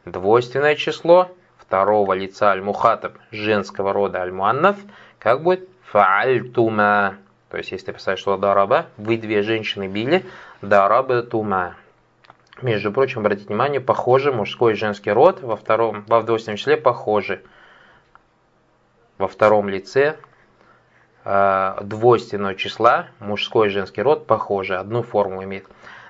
[0.04, 4.76] Двойственное число второго лица аль-мухатаб женского рода аль-муаннаф,
[5.18, 5.68] как будет?
[5.90, 7.16] Фаальтума.
[7.50, 10.24] То есть, если писать, что дараба, вы две женщины били,
[10.60, 11.76] дарабатума.
[12.64, 17.42] Между прочим, обратите внимание, похожи мужской и женский род во втором, во двойственном числе похожи.
[19.18, 20.16] Во втором лице
[21.26, 25.66] э, двойственного числа мужской и женский род похожи, одну форму имеют.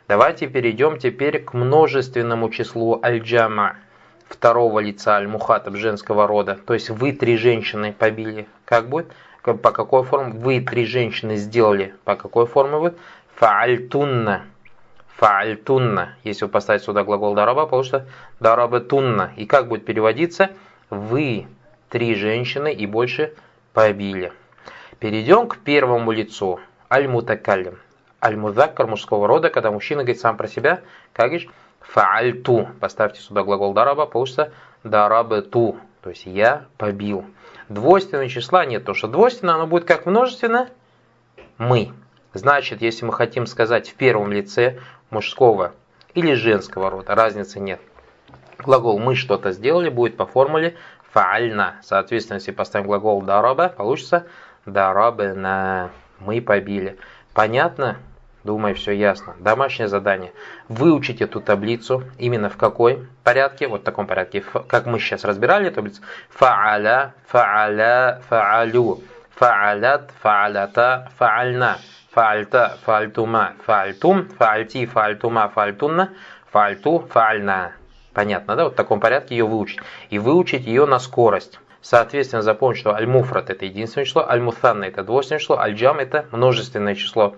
[0.07, 3.75] Давайте перейдем теперь к множественному числу аль-джама
[4.29, 6.57] второго лица аль-мухатаб женского рода.
[6.65, 8.47] То есть вы три женщины побили.
[8.65, 9.13] Как будет?
[9.43, 10.33] По какой форме?
[10.35, 11.97] Вы три женщины сделали.
[12.05, 12.97] По какой форме будет?
[13.35, 14.45] Фаальтунна
[15.17, 16.17] фаальтунна.
[16.25, 18.07] Если вы поставить сюда глагол дараба, получится
[18.41, 19.33] дарабатунна.
[19.37, 20.51] И как будет переводиться?
[20.91, 21.47] Вы
[21.89, 23.35] три женщины и больше
[23.73, 24.33] побили.
[24.99, 26.61] Перейдем к первому лицу.
[26.91, 27.79] Аль-мутакаллим.
[28.23, 30.81] Аль-мудаккар мужского рода, когда мужчина говорит сам про себя,
[31.13, 31.49] как говоришь,
[31.81, 32.69] фаальту.
[32.81, 35.77] Поставьте сюда глагол дараба, получится дарабату.
[36.03, 37.25] То есть я побил.
[37.69, 40.69] Двойственного числа нет, потому что двойственное оно будет как множественно
[41.59, 41.93] мы.
[42.35, 45.73] Значит, если мы хотим сказать в первом лице мужского
[46.15, 47.81] или женского рода, разницы нет.
[48.59, 50.77] Глагол «мы что-то сделали» будет по формуле
[51.13, 51.77] «фаальна».
[51.83, 54.27] Соответственно, если поставим глагол «дараба», получится
[54.65, 55.91] «дарабна».
[56.21, 56.97] Мы побили.
[57.35, 57.97] Понятно?
[58.45, 59.35] Думаю, все ясно.
[59.39, 60.33] Домашнее задание.
[60.69, 63.69] Выучить эту таблицу именно в какой порядке?
[63.69, 66.03] Вот в таком порядке, как мы сейчас разбирали таблицу.
[66.39, 69.03] Фа'аля, фа'аля, фа'алю,
[69.35, 71.79] фа'алят, фа'алята, фа'альна
[72.15, 76.11] фаальта, фаальтума, фаальтум, фаальти, фаальтума, фаальтунна,
[76.51, 77.73] фаальту, фаальна.
[78.13, 78.65] Понятно, да?
[78.65, 79.81] Вот в таком порядке ее выучить.
[80.11, 81.59] И выучить ее на скорость.
[81.83, 87.37] Соответственно, запомнить, что аль-муфрат это единственное число, аль-мутанна это двойственное число, аль-джам это множественное число.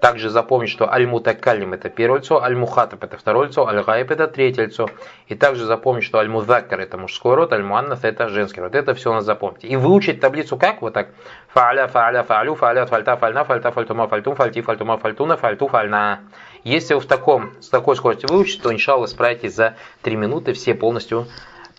[0.00, 4.88] Также запомнить, что аль-мутакаллим это первое лицо, аль-мухатаб это второе лицо, аль-гайб это третье лицо.
[5.26, 8.76] И также запомнить, что аль-мудаккар это мужской род, аль-муаннас это женский род.
[8.76, 9.66] Это все у нас запомните.
[9.66, 10.82] И выучить таблицу как?
[10.82, 11.08] Вот так.
[11.48, 16.20] Фааля, фааля, фаалю, фааля, фальта, фальна, фальта, фальтума, фальтум, фальти, фальтума, фальтуна, фальту, фальна.
[16.62, 20.74] Если вы в таком, с такой скоростью выучите, то, иншалла, справитесь за 3 минуты все
[20.74, 21.26] полностью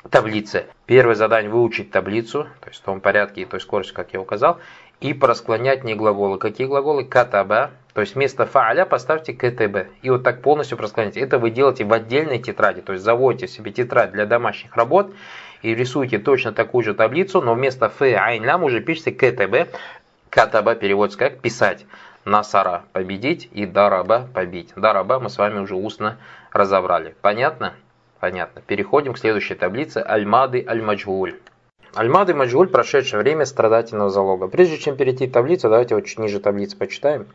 [0.09, 0.65] таблицы.
[0.85, 4.59] Первое задание выучить таблицу, то есть в том порядке и той скорости, как я указал,
[4.99, 6.37] и просклонять не глаголы.
[6.37, 7.05] Какие глаголы?
[7.05, 9.89] Катаба, то есть вместо фааля поставьте КТБ.
[10.03, 11.19] И вот так полностью просклоняйте.
[11.19, 12.79] Это вы делаете в отдельной тетради.
[12.79, 15.11] То есть заводите себе тетрадь для домашних работ
[15.63, 19.75] и рисуете точно такую же таблицу, но вместо Ф, Айн, Лям уже пишите КТБ.
[20.29, 21.85] КТБ переводится как писать.
[22.23, 24.71] Насара– победить и Дараба– побить.
[24.77, 26.15] Дараба мы с вами уже устно
[26.53, 27.15] разобрали.
[27.19, 27.73] Понятно?
[28.21, 28.61] Понятно.
[28.61, 29.97] Переходим к следующей таблице.
[29.97, 31.35] Альмады Аль-Маджгуль.
[31.95, 34.47] Альмады Маджгуль– прошедшее время страдательного залога.
[34.47, 37.27] Прежде чем перейти в таблицу, давайте вот чуть ниже таблицы почитаем.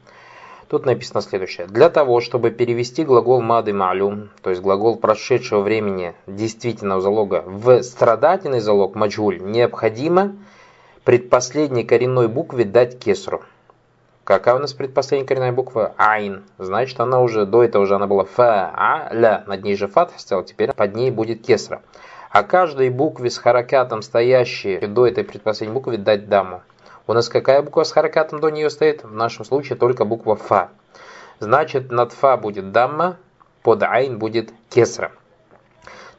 [0.68, 1.66] Тут написано следующее.
[1.66, 7.83] Для того, чтобы перевести глагол мады малюм, то есть глагол прошедшего времени действительного залога, в
[7.83, 10.35] страдательный залог маджгуль, необходимо
[11.05, 13.42] предпоследней коренной букве дать кесру.
[14.24, 15.92] Какая у нас предпоследняя коренная буква?
[15.98, 16.44] Айн.
[16.57, 19.44] Значит, она уже, до этого уже она была фа, а, ля.
[19.46, 21.83] Над ней же фат стоял, теперь под ней будет кесра.
[22.31, 26.62] А каждой букве с харакатом, стоящей до этой предпоследней буквы, дать даму.
[27.06, 29.04] У нас какая буква с харакатом до нее стоит?
[29.04, 30.70] В нашем случае только буква Фа.
[31.38, 33.18] Значит, над Фа будет дамма,
[33.62, 35.12] под Айн будет кесра.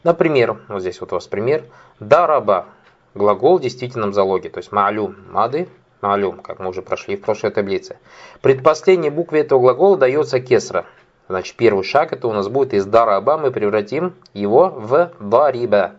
[0.03, 1.63] Например, вот здесь вот у вас пример.
[1.99, 2.67] Дараба.
[3.15, 4.49] Глагол в действительном залоге.
[4.49, 5.15] То есть маалюм.
[5.31, 5.67] Мады.
[6.01, 7.97] Маалюм, как мы уже прошли в прошлой таблице.
[8.41, 10.85] Предпоследней букве этого глагола дается кесра.
[11.27, 15.93] Значит, первый шаг это у нас будет из дараба мы превратим его в дариба.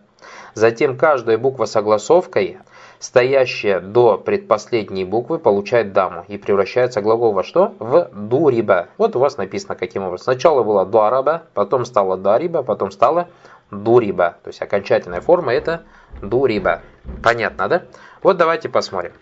[0.53, 2.59] Затем каждая буква согласовкой
[2.99, 7.73] стоящая до предпоследней буквы получает даму и превращается глагол во что?
[7.79, 8.89] В дуриба.
[8.97, 10.25] Вот у вас написано каким образом.
[10.25, 13.29] Сначала было дуараба, потом стало дариба, потом стало
[13.71, 14.37] дуриба.
[14.43, 15.83] То есть окончательная форма это
[16.21, 16.81] дуриба.
[17.23, 17.83] Понятно, да?
[18.23, 19.13] Вот давайте посмотрим.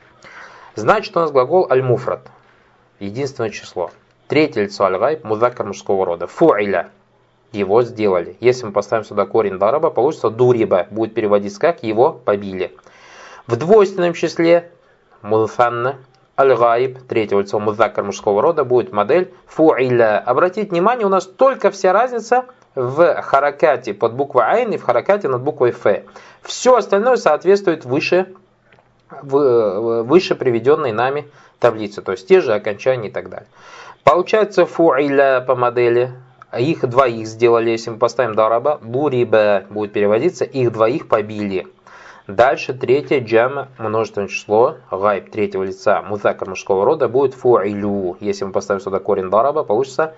[0.76, 2.30] Значит у нас глагол аль-муфрат.
[3.00, 3.92] Единственное число.
[4.28, 6.28] Третье лицо аль-гайб, мудакар мужского рода.
[6.28, 6.90] Фуиля.
[7.52, 8.38] его сделали.
[8.40, 12.76] Если мы поставим сюда корень дараба, получится дуриба, будет переводиться как его побили.
[13.48, 14.72] В двойственном числе
[15.22, 15.98] мудфанна,
[16.38, 20.20] аль-гайб, третьего лицо мудзакар мужского рода, будет модель фуиля.
[20.20, 25.28] Обратите внимание, у нас только вся разница в харакате под буквой айн и в харакате
[25.28, 25.86] над буквой ф.
[26.42, 28.34] Все остальное соответствует выше,
[29.22, 31.30] выше приведенной нами
[31.60, 33.48] таблице, то есть те же окончания и так далее.
[34.04, 36.12] Получается фуиля по модели,
[36.58, 41.68] их двоих сделали, если мы поставим дараба, буриба будет переводиться, их двоих побили.
[42.28, 48.18] Дальше третье джама, множественное число, гайб третьего лица, музакар мужского рода, будет фуилю.
[48.20, 50.16] Если мы поставим сюда корень дараба, получится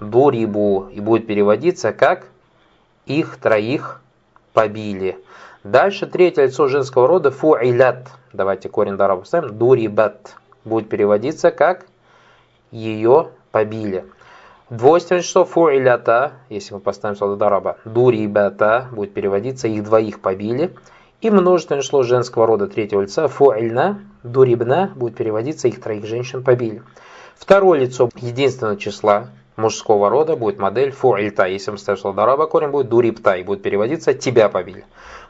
[0.00, 0.88] дурибу.
[0.92, 2.26] И будет переводиться как
[3.04, 4.00] их троих
[4.54, 5.18] побили.
[5.62, 8.08] Дальше третье лицо женского рода фуилят.
[8.32, 9.58] Давайте корень дараба поставим.
[9.58, 10.36] Дурибат.
[10.64, 11.86] Будет переводиться как
[12.70, 14.06] ее побили.
[14.70, 20.74] Двойственное число фуилята, если мы поставим сюда дараба, дурибата, будет переводиться их двоих побили.
[21.22, 26.82] И множественное число женского рода третьего лица фуильна, дурибна будет переводиться их троих женщин побили.
[27.36, 31.44] Второе лицо единственного числа мужского рода будет модель фуильта.
[31.44, 34.84] Если мы ставим слово дараба, корень будет дурибта и будет переводиться тебя побили.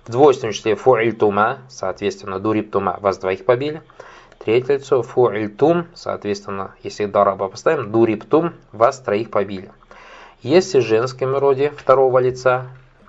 [0.06, 3.82] В двойственном числе фуильтума, соответственно, дуриптума, вас двоих побили.
[4.38, 9.70] Третье лицо фуильтум, соответственно, если дараба поставим, дуриптум, вас троих побили.
[10.40, 12.68] Если в женском роде второго лица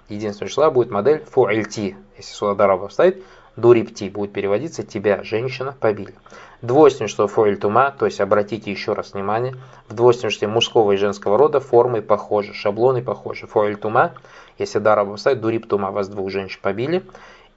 [0.10, 3.24] единственного числа будет модель фуильти, если сюда дараба вставить,
[3.56, 6.14] дурипти будет переводиться «тебя, женщина, побили».
[6.62, 9.54] Двойственное число фоэль тума, то есть обратите еще раз внимание,
[9.90, 13.48] в двойственном числе мужского и женского рода формы похожи, шаблоны похожи.
[13.48, 14.14] Фоэль тума,
[14.58, 17.04] если дараба вставить, дурип тума, вас двух женщин побили.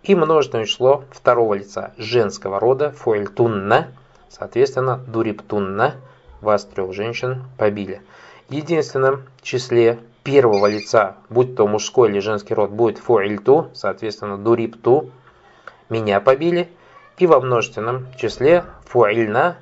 [0.02, 3.88] И множественное число второго лица женского рода, фоэль тунна,
[4.28, 5.94] соответственно, дурип тунна,
[6.40, 8.02] вас трех женщин побили.
[8.48, 15.10] В единственном числе первого лица, будь то мужской или женский род, будет фуильту, соответственно, дурипту,
[15.88, 16.68] меня побили.
[17.16, 19.56] И во множественном числе фуильна,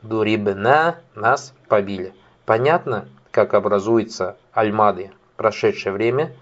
[0.00, 2.14] дурибна, нас побили.
[2.46, 6.32] Понятно, как образуется альмады прошедшее время,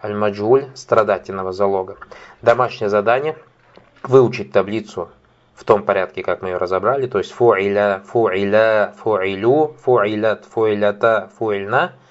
[0.00, 1.96] альмаджуль страдательного залога.
[2.40, 3.36] Домашнее задание–
[4.04, 5.08] выучить таблицу
[5.56, 11.94] в том порядке, как мы ее разобрали, то есть фуиля, фуиля, фуилю, фуилят, фуилята, фуильна–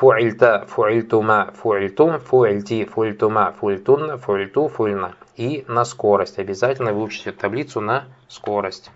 [0.00, 5.14] фуильта, фуильтума, фуильтум, фуильти, фуильтума, фуильтунна, фуильту, фуильна.
[5.36, 6.38] И на скорость.
[6.38, 8.90] Обязательно выучите таблицу на скорость.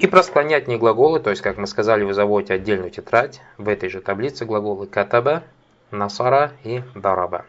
[0.00, 3.40] И про склонятные глаголы, то есть, как мы сказали, вы заводите отдельную тетрадь.
[3.56, 5.44] В этой же таблице глаголы катаба,
[5.92, 7.46] насара и дараба.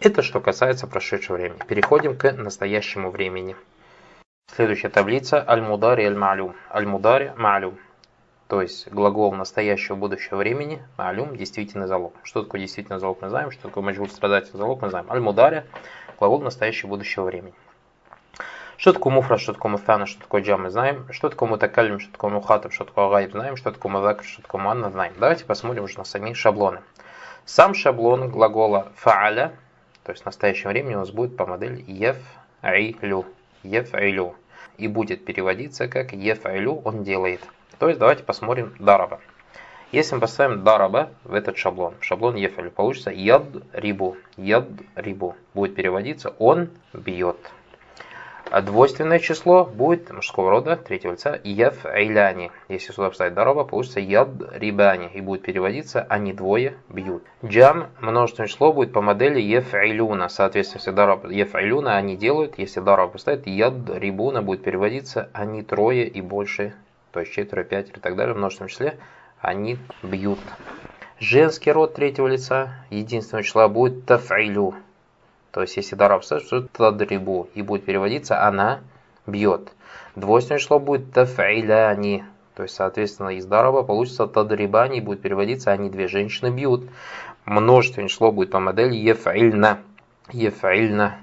[0.00, 1.60] Это что касается прошедшего времени.
[1.66, 3.56] Переходим к настоящему времени.
[4.54, 6.54] Следующая таблица аль-мудари аль-ма'люм.
[6.70, 7.78] Аль-мудари ма'люм
[8.50, 12.12] то есть глагол настоящего будущего времени, алюм, действительный залог.
[12.24, 15.06] Что такое действительный залог, мы знаем, что такое маджгуль страдательный залог, мы знаем.
[15.08, 15.66] Аль-мударя,
[16.18, 17.54] глагол настоящего будущего времени.
[18.76, 21.06] Что такое муфра, что такое муфтана, что такое джам, мы знаем.
[21.12, 23.56] Что такое мутакалим, что такое мухатаб, что такое гайб, знаем.
[23.56, 25.12] Что такое мазакр, что такое манна, знаем.
[25.20, 26.80] Давайте посмотрим уже на сами шаблоны.
[27.44, 29.52] Сам шаблон глагола фааля,
[30.02, 33.26] то есть в настоящем времени у нас будет по модели еф-айлю.
[33.62, 34.34] Еф-айлю.
[34.76, 37.42] И будет переводиться как еф-айлю он делает.
[37.78, 39.20] То есть давайте посмотрим дараба.
[39.92, 44.16] Если мы поставим дараба в этот шаблон, шаблон ефель, получится яд рибу.
[44.36, 45.34] Яд рибу.
[45.52, 47.38] Будет переводиться он бьет.
[48.50, 52.50] А двойственное число будет мужского рода, третьего лица, еф айляни.
[52.68, 55.10] Если сюда поставить дараба, получится яд рибани.
[55.14, 57.24] И будет переводиться они двое бьют.
[57.44, 60.28] Джам, множественное число, будет по модели еф айлюна.
[60.28, 65.62] Соответственно, если дараб еф айлюна они делают, если дараба поставить яд рибуна, будет переводиться они
[65.62, 66.74] трое и больше
[67.12, 68.98] то есть четверо, пятеро и так далее в множественном числе,
[69.40, 70.38] они бьют.
[71.18, 74.74] Женский род третьего лица единственного числа будет тафилю.
[75.50, 77.48] То есть, если дараб ставит, что это тадрибу.
[77.54, 78.80] И будет переводиться она
[79.26, 79.72] бьет.
[80.16, 82.24] Двойственное число будет тафиляни.
[82.54, 86.88] То есть, соответственно, из дараба получится тадрибани и будет переводиться они две женщины бьют.
[87.44, 89.80] Множественное число будет по модели ефильна.
[90.32, 91.18] Ефильна.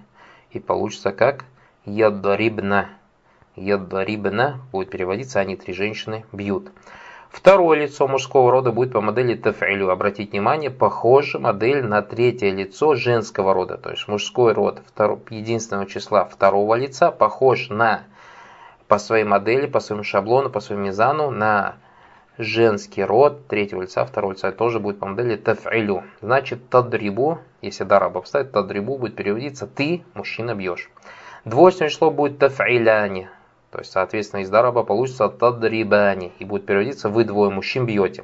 [0.51, 1.45] И получится как
[1.85, 2.89] ядрибна.
[3.57, 6.71] Яддарибна будет переводиться «они три женщины бьют».
[7.29, 9.89] Второе лицо мужского рода будет по модели тафилю.
[9.89, 13.77] Обратите внимание, похожа модель на третье лицо женского рода.
[13.77, 14.81] То есть мужской род
[15.29, 18.03] единственного числа второго лица похож на
[18.87, 21.75] по своей модели, по своему шаблону, по своему мизану на
[22.37, 26.03] женский род третьего лица, второго лица тоже будет по модели тафилю.
[26.21, 30.89] Значит, тадрибу, если дараб обставить, тадрибу будет переводиться «ты, мужчина, бьешь».
[31.43, 33.29] Двойственное число будет тафиляни,
[33.71, 38.23] то есть, соответственно, из дараба получится тадрибани и будет переводиться «вы двое мужчин бьете».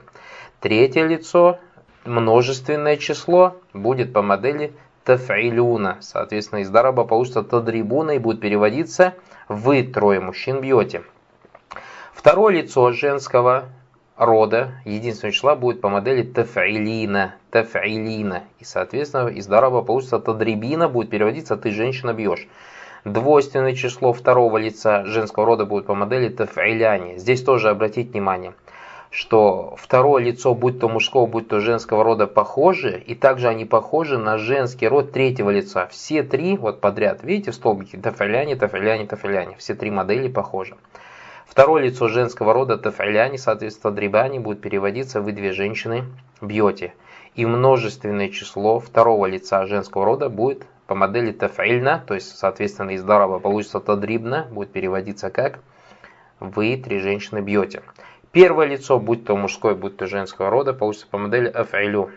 [0.62, 1.60] Третье лицо
[2.06, 4.74] множественное число будет по модели
[5.04, 5.98] тафилюна.
[6.00, 9.16] Соответственно, из дараба получится тадрибуна и будет переводиться
[9.50, 11.04] «вы трое мужчин бьете».
[12.14, 13.66] Второе лицо женского
[14.16, 18.44] рода единственного числа будет по модели тафилина, тафилина.
[18.60, 22.48] И, соответственно, из дараба получится тадрибина, будет переводиться «ты женщина бьешь».
[23.06, 27.18] Двойственное число второго лица женского рода будет по модели тафиляни.
[27.18, 28.54] Здесь тоже обратить внимание–
[29.14, 34.18] что второе лицо, будь то мужского, будь то женского рода, похожи, и также они похожи
[34.18, 35.86] на женский род третьего лица.
[35.92, 40.76] Все три вот подряд, видите, в столбике, тафаляне, тафаляне, тафаляне, все три модели похожи.
[41.46, 46.06] Второе лицо женского рода тафаляне, соответственно, дрибани, будет переводиться «вы две женщины
[46.42, 46.96] бьете».
[47.36, 53.04] И множественное число второго лица женского рода будет по модели тафильна, то есть, соответственно, из
[53.04, 55.58] дараба получится тадрибна, будет переводиться как
[56.40, 57.82] «вы три женщины бьете».
[58.32, 62.12] Первое лицо, будь то мужское, будь то женского рода, получится по модели аф'илю.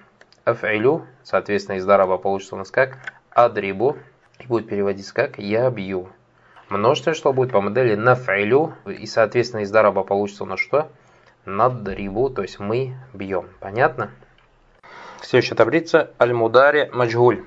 [0.44, 2.98] Аф'илю, соответственно, из дараба получится у нас как
[3.30, 3.96] адрибу,
[4.40, 6.10] и будет переводиться как я бью.
[6.68, 10.90] Множественное число будет по модели наф'илю, и, соответственно, из дараба получится у нас что?
[11.46, 13.48] Надрибу, то есть мы бьем.
[13.58, 14.10] Понятно?
[15.22, 16.10] Следующая таблица.
[16.20, 17.46] Аль-Мудари Маджгуль.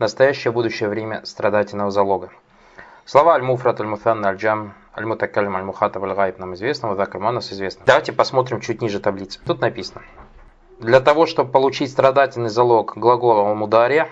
[0.00, 2.30] Настоящее будущее время страдательного залога.
[3.04, 7.82] Слова Аль-Муфрат, Аль-Муфанна, Аль-Джам, Аль-Мутакалим, Аль-Мухатаб, Аль-Гайб нам известно, Вадакр Манас известно.
[7.84, 9.40] Давайте посмотрим чуть ниже таблицы.
[9.44, 10.00] Тут написано.
[10.78, 14.08] Для того, чтобы получить страдательный залог глагола мудария,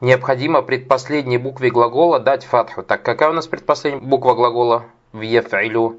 [0.00, 2.82] необходимо предпоследней букве глагола дать фатху.
[2.82, 5.98] Так, какая у нас предпоследняя буква глагола в ефилю?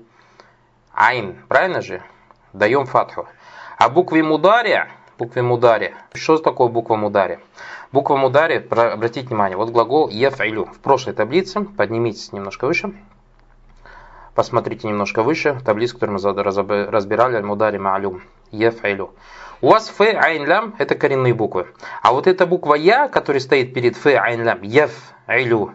[0.91, 2.01] Айн, правильно же?
[2.51, 3.27] Даем фатху.
[3.77, 7.39] А букве мудария, букве мудария, что такое буква мудария?
[7.91, 10.65] Буква мудари, обратите внимание, вот глагол ефилю.
[10.65, 12.93] В прошлой таблице, поднимитесь немножко выше,
[14.33, 18.21] Посмотрите немножко выше, таблицу, которую мы разбирали, аль-мудари ма'алюм,
[18.51, 19.11] еф'илю.
[19.59, 21.67] У вас ф, айн, лям– это коренные буквы.
[22.01, 25.73] А вот эта буква я, которая стоит перед ф, айн, лям, еф'илю,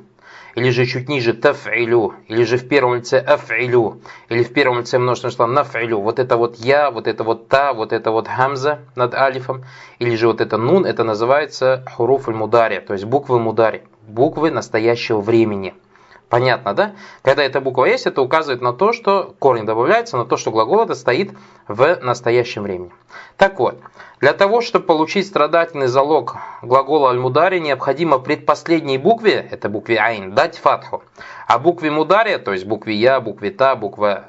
[0.57, 4.99] или же чуть ниже таф'илю, или же в первом лице аф'илю, или в первом лице
[4.99, 6.01] множественное число наф'илю.
[6.01, 9.65] Вот это вот я, вот это вот та, вот это вот хамза над алифом,
[9.99, 15.21] или же вот это нун, это называется хуруф мудари, то есть буквы мудари, буквы настоящего
[15.21, 15.75] времени–
[16.29, 16.93] Понятно, да?
[17.23, 20.83] Когда эта буква есть, это указывает на то, что корень добавляется, на то, что глагол
[20.83, 21.33] это стоит
[21.69, 22.91] в настоящем времени.
[23.37, 23.79] Так вот,
[24.19, 30.59] для того, чтобы получить страдательный залог глагола аль-мудари, необходимо предпоследней букве, это букве айн, дать
[30.59, 31.05] фатху.
[31.47, 34.25] А букве мудари, то есть букве я, букве та, буква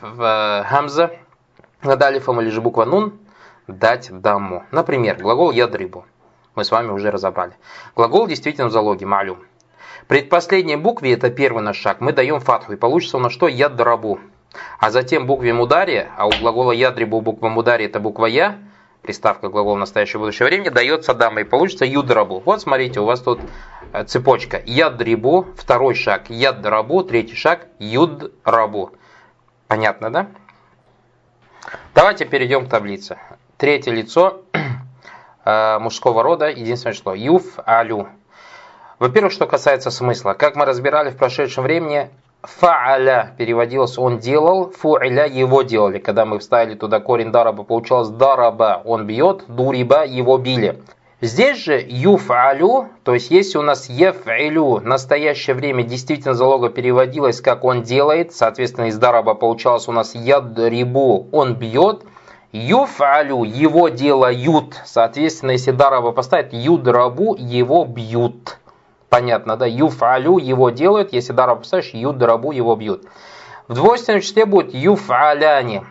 [0.00, 1.12] в хамза,
[1.82, 3.20] над алифом или же буква нун,
[3.68, 4.64] дать дамму.
[4.72, 6.06] Например, глагол ядрибу.
[6.56, 7.52] Мы с вами уже разобрали.
[7.94, 9.38] Глагол действительно в залоге, малюм.
[10.08, 13.48] Предпоследней букве, это первый наш шаг, мы даем фатху, и получится у нас что?
[13.48, 14.20] Ядрабу.
[14.78, 18.58] А затем букве мудари, а у глагола ядрибу буква мудари это буква я,
[19.02, 22.42] приставка глагола настоящего будущего времени, дается дама, и получится юдрабу.
[22.44, 23.40] Вот смотрите, у вас тут
[23.92, 24.62] э, цепочка.
[24.64, 28.92] Ядрибу, второй шаг, ядрабу, третий шаг, юдрабу.
[29.66, 30.26] Понятно, да?
[31.94, 33.18] Давайте перейдем к таблице.
[33.56, 34.42] Третье лицо
[35.44, 37.14] э, мужского рода, единственное число.
[37.14, 38.08] Юф алю.
[38.98, 40.32] Во-первых, что касается смысла.
[40.32, 42.08] Как мы разбирали в прошедшем времени,
[42.40, 45.98] фааля переводилось «он делал», фуиля «его делали».
[45.98, 50.82] Когда мы вставили туда корень дараба, получалось «дараба» «он бьет», «дуриба» «его били».
[51.20, 57.64] Здесь же юфалю, то есть если у нас ефилю настоящее время действительно залога переводилось как
[57.64, 62.02] он делает, соответственно из дараба получалось у нас ядрибу он бьет,
[62.52, 68.58] юфалю его делают, соответственно если дараба поставить юдрабу его бьют.
[69.16, 69.64] Понятно, да?
[69.64, 73.04] Юфалю его делают, если дараб поставишь, юдрабу его бьют.
[73.66, 75.86] В двойственном числе будет юфаляни.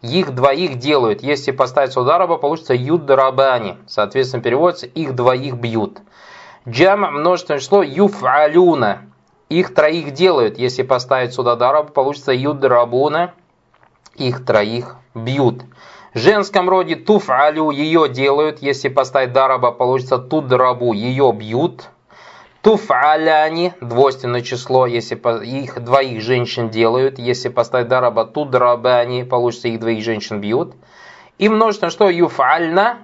[0.00, 1.24] Их двоих делают.
[1.24, 3.78] Если поставить сюда дараба, получится юдрабани.
[3.88, 6.02] Соответственно, переводится их двоих бьют.
[6.68, 9.08] Джам множественное число юфалюна.
[9.48, 10.56] Их троих делают.
[10.56, 13.34] Если поставить сюда дараба, получится юдрабуна.
[14.14, 15.64] Их троих бьют.
[16.14, 18.62] В женском роде туфалю ее делают.
[18.62, 21.90] Если поставить дараба, получится тудрабу ее бьют.
[22.62, 30.04] Туфаляни, двойственное число, если их двоих женщин делают, если поставить дараба тудрабани, получится их двоих
[30.04, 30.76] женщин бьют.
[31.38, 32.98] И множественное что юфальна,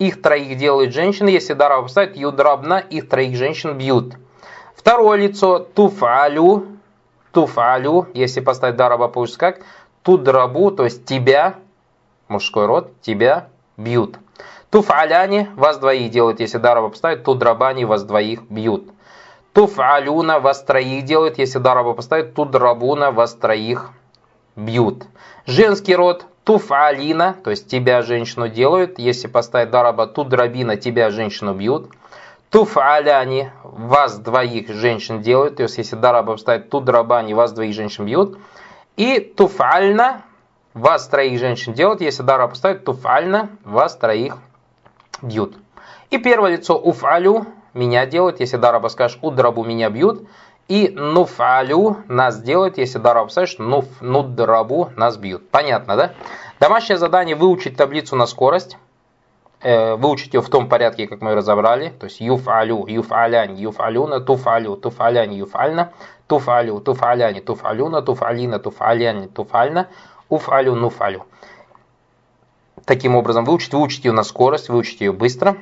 [0.00, 4.14] их троих делают женщины, если дараба поставить юдрабна, их троих женщин бьют.
[4.74, 6.66] Второе лицо туфалю,
[7.30, 9.60] туфалю, если поставить дараба, получится как
[10.02, 11.54] тудрабу, то есть тебя,
[12.26, 13.46] мужской род, тебя
[13.76, 14.18] бьют.
[14.70, 18.90] Туфаляни, вас двоих делают, если дараба поставить, тудрабани, вас двоих бьют.
[19.54, 23.90] Туфалюна вас троих делают, если дараба поставить, тудрабуна вас троих
[24.56, 25.04] бьют.
[25.46, 31.88] Женский род туфалина, то есть тебя женщину делают, если поставить дараба тудрабина, тебя женщину бьют,
[32.50, 38.36] туфаляни, вас двоих женщин делают, то есть если дараба вставить тудрабани, вас двоих женщин бьют,
[38.96, 40.22] и туфальна,
[40.74, 44.36] вас троих женщин делают, если дараба поставить туфальна, вас троих
[45.22, 45.56] бьют.
[46.10, 50.26] И первое лицо уфалю, меня делают, если дараба скажешь удрабу, меня бьют,
[50.68, 55.50] и нуфалю нас делают, если дараб скажешь нуф, нудрабу нас бьют.
[55.50, 56.14] Понятно, да?
[56.58, 58.78] Домашнее задание выучить таблицу на скорость.
[59.64, 61.88] Э, выучить ее в том порядке, как мы ее разобрали.
[61.98, 65.92] То есть юфалю, юфалянь, юфалюна, туфалю, туфалянь, юфальна,
[66.26, 69.88] туфалю, туфаляни, туфалюна, туфалина, туфаляни, туфальна,
[70.28, 71.24] уфалю, нуфалю.
[72.84, 75.56] Таким образом, выучить, выучить ее на скорость, выучить ее быстро.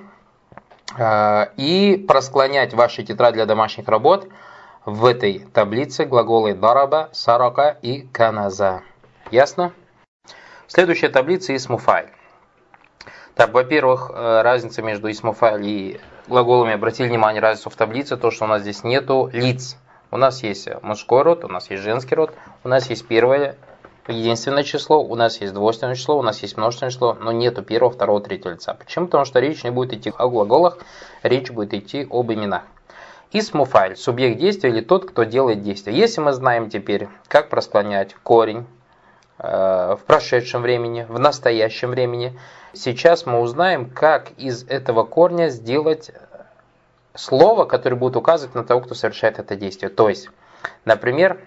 [0.98, 4.28] Э, и просклонять ваши тетради для домашних работ–
[4.84, 8.82] в этой таблице глаголы дараба, сарака и каназа.
[9.30, 9.72] Ясно?
[10.66, 12.10] Следующая таблица исмуфайль.
[13.34, 18.44] Так, во-первых, э, разница между исмуфайль и глаголами, обратили внимание, разницу в таблице, то, что
[18.44, 19.76] у нас здесь нету лиц.
[20.10, 22.34] У нас есть мужской род, у нас есть женский род,
[22.64, 23.56] у нас есть первое
[24.08, 27.92] единственное число, у нас есть двойственное число, у нас есть множественное число, но нету первого,
[27.92, 28.74] второго, третьего лица.
[28.74, 29.06] Почему?
[29.06, 30.78] Потому что речь не будет идти о глаголах,
[31.22, 32.62] речь будет идти об именах.
[33.32, 35.96] Исмуфайль– субъект действия или тот, кто делает действие.
[35.96, 38.66] Если мы знаем теперь, как просклонять корень
[39.38, 42.38] э, в прошедшем времени, в настоящем времени,
[42.74, 46.10] сейчас мы узнаем, как из этого корня сделать
[47.14, 49.88] слово, которое будет указывать на того, кто совершает это действие.
[49.88, 50.28] То есть,
[50.84, 51.40] например,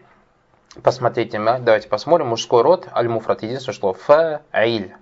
[0.83, 4.93] посмотрите, давайте посмотрим, мужской род, аль-муфрат, единственное слово, фа'иль,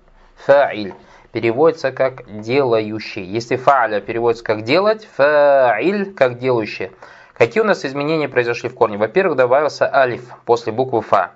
[0.45, 0.93] фа'иль
[1.31, 3.23] переводится как делающий.
[3.23, 6.91] Если фа'ля переводится как делать, фа'иль как делающий.
[7.33, 8.97] Какие у нас изменения произошли в корне?
[8.97, 11.31] Во-первых, добавился алиф после буквы фа.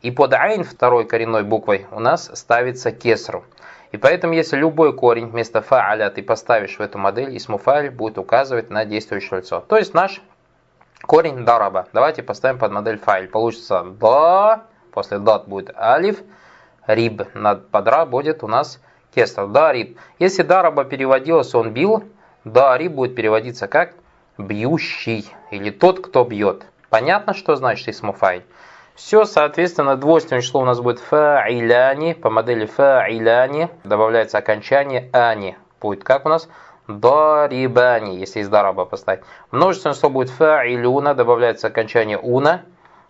[0.00, 3.44] И под айн второй коренной буквой у нас ставится кесру.
[3.92, 8.70] И поэтому, если любой корень вместо фа'аля ты поставишь в эту модель, исмуфаль будет указывать
[8.70, 9.60] на действующее лицо.
[9.60, 10.22] То есть наш
[11.06, 11.86] корень дараба.
[11.92, 13.28] Давайте поставим под модель файль.
[13.28, 16.20] Получится да, после дат будет алиф,
[16.86, 18.80] риб над подра будет у нас
[19.14, 19.98] кесар, дариб.
[20.18, 22.04] Если дараба переводилось, он бил,
[22.44, 23.94] дариб будет переводиться как
[24.38, 26.66] бьющий или тот, кто бьет.
[26.90, 28.44] Понятно, что значит исмуфай?
[28.94, 35.56] Все, соответственно, двойственное число у нас будет фа'iляни, по модели фа'iляни, добавляется окончание ани.
[35.80, 36.48] Будет как у нас?
[37.00, 39.22] Дарибани, если из дараба поставить.
[39.50, 42.62] Множественное число будет фа'илюна, добавляется окончание уна.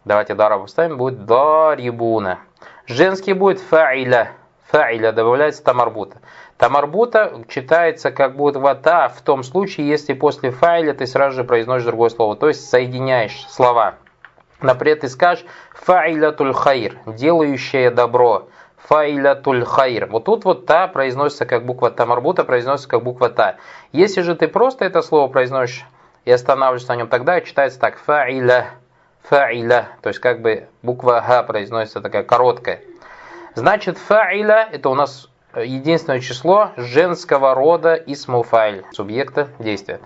[0.04, 2.40] Давайте дараба поставим, будет дарибуна.
[2.86, 4.32] Женский будет фа'iля,
[4.70, 6.18] фа'iля добавляется тамарбута.
[6.56, 11.86] Тамарбута читается как будто вата в том случае, если после фа'iля ты сразу же произносишь
[11.86, 13.94] другое слово, то есть соединяешь слова.
[14.60, 18.48] Например, ты скажешь фа'илятуль хайр, делающее добро.
[18.88, 20.06] Фа'илятуль хайр.
[20.06, 23.56] Вот тут вот та произносится как буква тамарбута, произносится как буква та.
[23.92, 25.84] Если же ты просто это слово произносишь
[26.24, 28.66] и останавливаешься на нем, тогда читается так фа'iля,
[29.22, 32.80] фа'iля, то есть как бы буква га произносится такая короткая.
[33.54, 40.00] Значит, фа'iля это у нас единственное число женского рода исмуфайль, субъекта действия.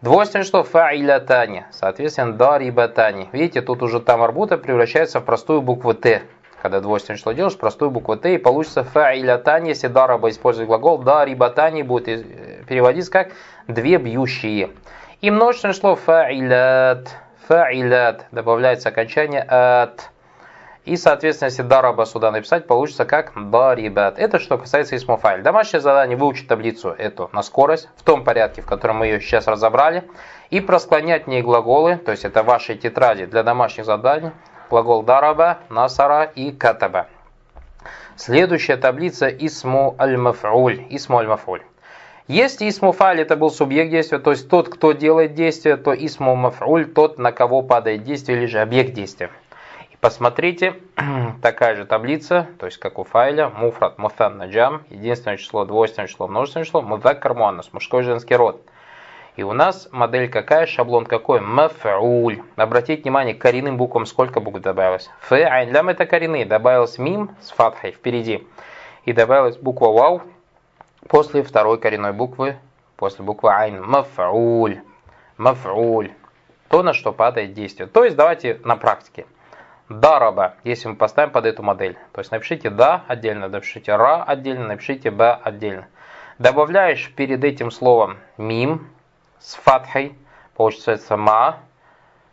[0.00, 3.28] Двойственное число фа'илятани, соответственно, дарибатани.
[3.32, 6.22] Видите, тут уже там арбута превращается в простую букву Т.
[6.64, 11.82] Когда двойственное число делаешь, простую букву Т, и получится фа'илятани, если дараба использует глагол, дарибатани
[11.82, 13.32] будет переводиться как
[13.68, 14.70] две бьющие.
[15.20, 17.10] И множественное число фа'илят,
[17.46, 20.08] фа'илят, добавляется окончание от
[20.86, 24.18] и, соответственно, если дараба сюда написать, получится как дарибат.
[24.18, 25.42] Это что касается исмуфайль.
[25.42, 29.46] Домашнее задание выучить таблицу эту на скорость, в том порядке, в котором мы ее сейчас
[29.48, 30.04] разобрали,
[30.48, 34.30] и просклонять в ней глаголы, то есть это ваши тетради для домашних заданий,
[34.74, 37.06] глагол дараба, насара и катаба.
[38.16, 40.86] Следующая таблица исму аль-маф'уль.
[40.90, 41.62] Исму аль-маф'уль.
[42.26, 46.34] Если исму фаль это был субъект действия, то есть тот, кто делает действие, то исму
[46.34, 49.30] маф'уль тот, на кого падает действие или же объект действия.
[50.00, 50.74] Посмотрите,
[51.42, 56.26] такая же таблица, то есть как у файля, муфрат, муфан, наджам, единственное число, двойственное число,
[56.26, 58.60] множественное число, мудаккар, муаннас, мужской и женский род.
[59.36, 61.40] И у нас модель какая, шаблон какой?
[61.40, 62.42] Маф'уль.
[62.54, 65.10] Обратите внимание, к коренным буквам сколько букв добавилось?
[65.22, 66.44] Ф, айн, лям это коренные.
[66.44, 68.46] Добавилось мим с фатхой впереди.
[69.04, 70.22] И добавилась буква вау
[71.08, 72.56] после второй коренной буквы,
[72.96, 73.82] после буквы айн.
[73.82, 74.82] Маф'уль.
[75.36, 76.12] Маф'уль.
[76.68, 77.88] То, на что падает действие.
[77.88, 79.26] То есть давайте на практике
[79.88, 81.98] дараба, если мы поставим под эту модель.
[82.12, 85.88] То есть напишите да отдельно, напишите ра отдельно, напишите б отдельно.
[86.38, 88.88] Добавляешь перед этим словом мим
[89.38, 90.16] с фатхой,
[90.54, 91.60] получается ма,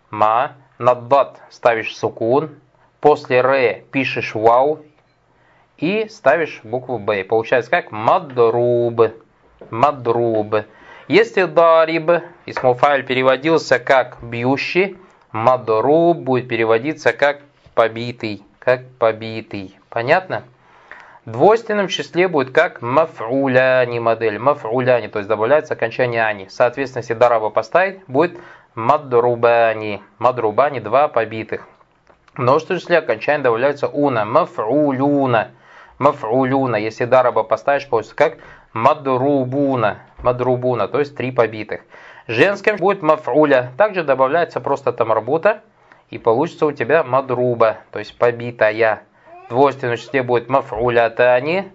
[0.10, 2.60] ма, над дат ставишь сукун,
[3.00, 4.84] после ре пишешь вау,
[5.82, 7.24] и ставишь букву Б.
[7.24, 9.02] Получается как мадруб.
[9.70, 10.66] Мадруб.
[11.08, 14.98] Если дариб, исмуфайль переводился как бьющий,
[15.32, 17.42] мадруб будет переводиться как
[17.74, 18.44] побитый.
[18.60, 19.78] Как побитый.
[19.90, 20.44] Понятно?
[21.24, 24.38] В двойственном числе будет как маф'уляни модель.
[24.38, 26.48] Маф'уляни, то есть добавляется окончание ани.
[26.50, 28.40] Соответственно, если дараба поставить, будет
[28.74, 30.02] мадрубани.
[30.18, 31.68] Мадрубани, два побитых.
[32.34, 34.22] В множественном числе окончание добавляется уна.
[34.26, 35.50] Маф'улюна.
[36.00, 36.78] Маф'улюна.
[36.78, 38.38] Если дараба поставишь, получится как
[38.74, 40.00] мадрубуна.
[40.24, 41.82] Мадрубуна, то есть три побитых.
[42.26, 43.70] Женским будет маф'уля.
[43.78, 45.62] Также добавляется просто тамарбута.
[46.10, 49.04] И получится у тебя мадруба, то есть побитая.
[49.52, 51.74] Двойственном числе будет маф'улятани.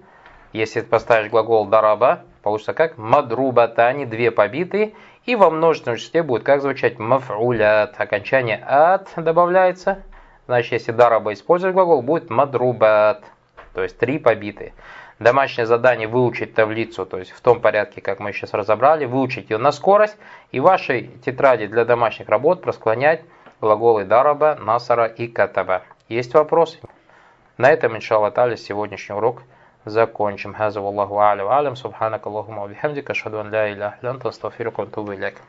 [0.55, 4.95] Если поставишь глагол дараба, получится как мадрубатани, две побитые.
[5.27, 7.93] И во множественном числе будет как звучать маф'улят.
[7.99, 10.03] Окончание ат добавляется.
[10.47, 13.23] Значит, если дараба использовать глагол, будет мадрубат.
[13.75, 14.73] То есть три побитые.
[15.19, 19.59] Домашнее задание выучить таблицу, то есть в том порядке, как мы сейчас разобрали, выучить ее
[19.59, 20.17] на скорость
[20.51, 23.23] и в вашей тетради для домашних работ просклонять
[23.61, 25.83] глаголы дараба, насара и катаба.
[26.09, 26.79] Есть вопросы?
[27.59, 29.43] На этом, иншаллах, таля, сегодняшний урок
[29.87, 30.53] закончим.
[30.53, 35.41] Хаза Аллаху алю алям, субханак Аллахума бихамдика, шаду ля иляха лянта, астафирука, антубу иляка.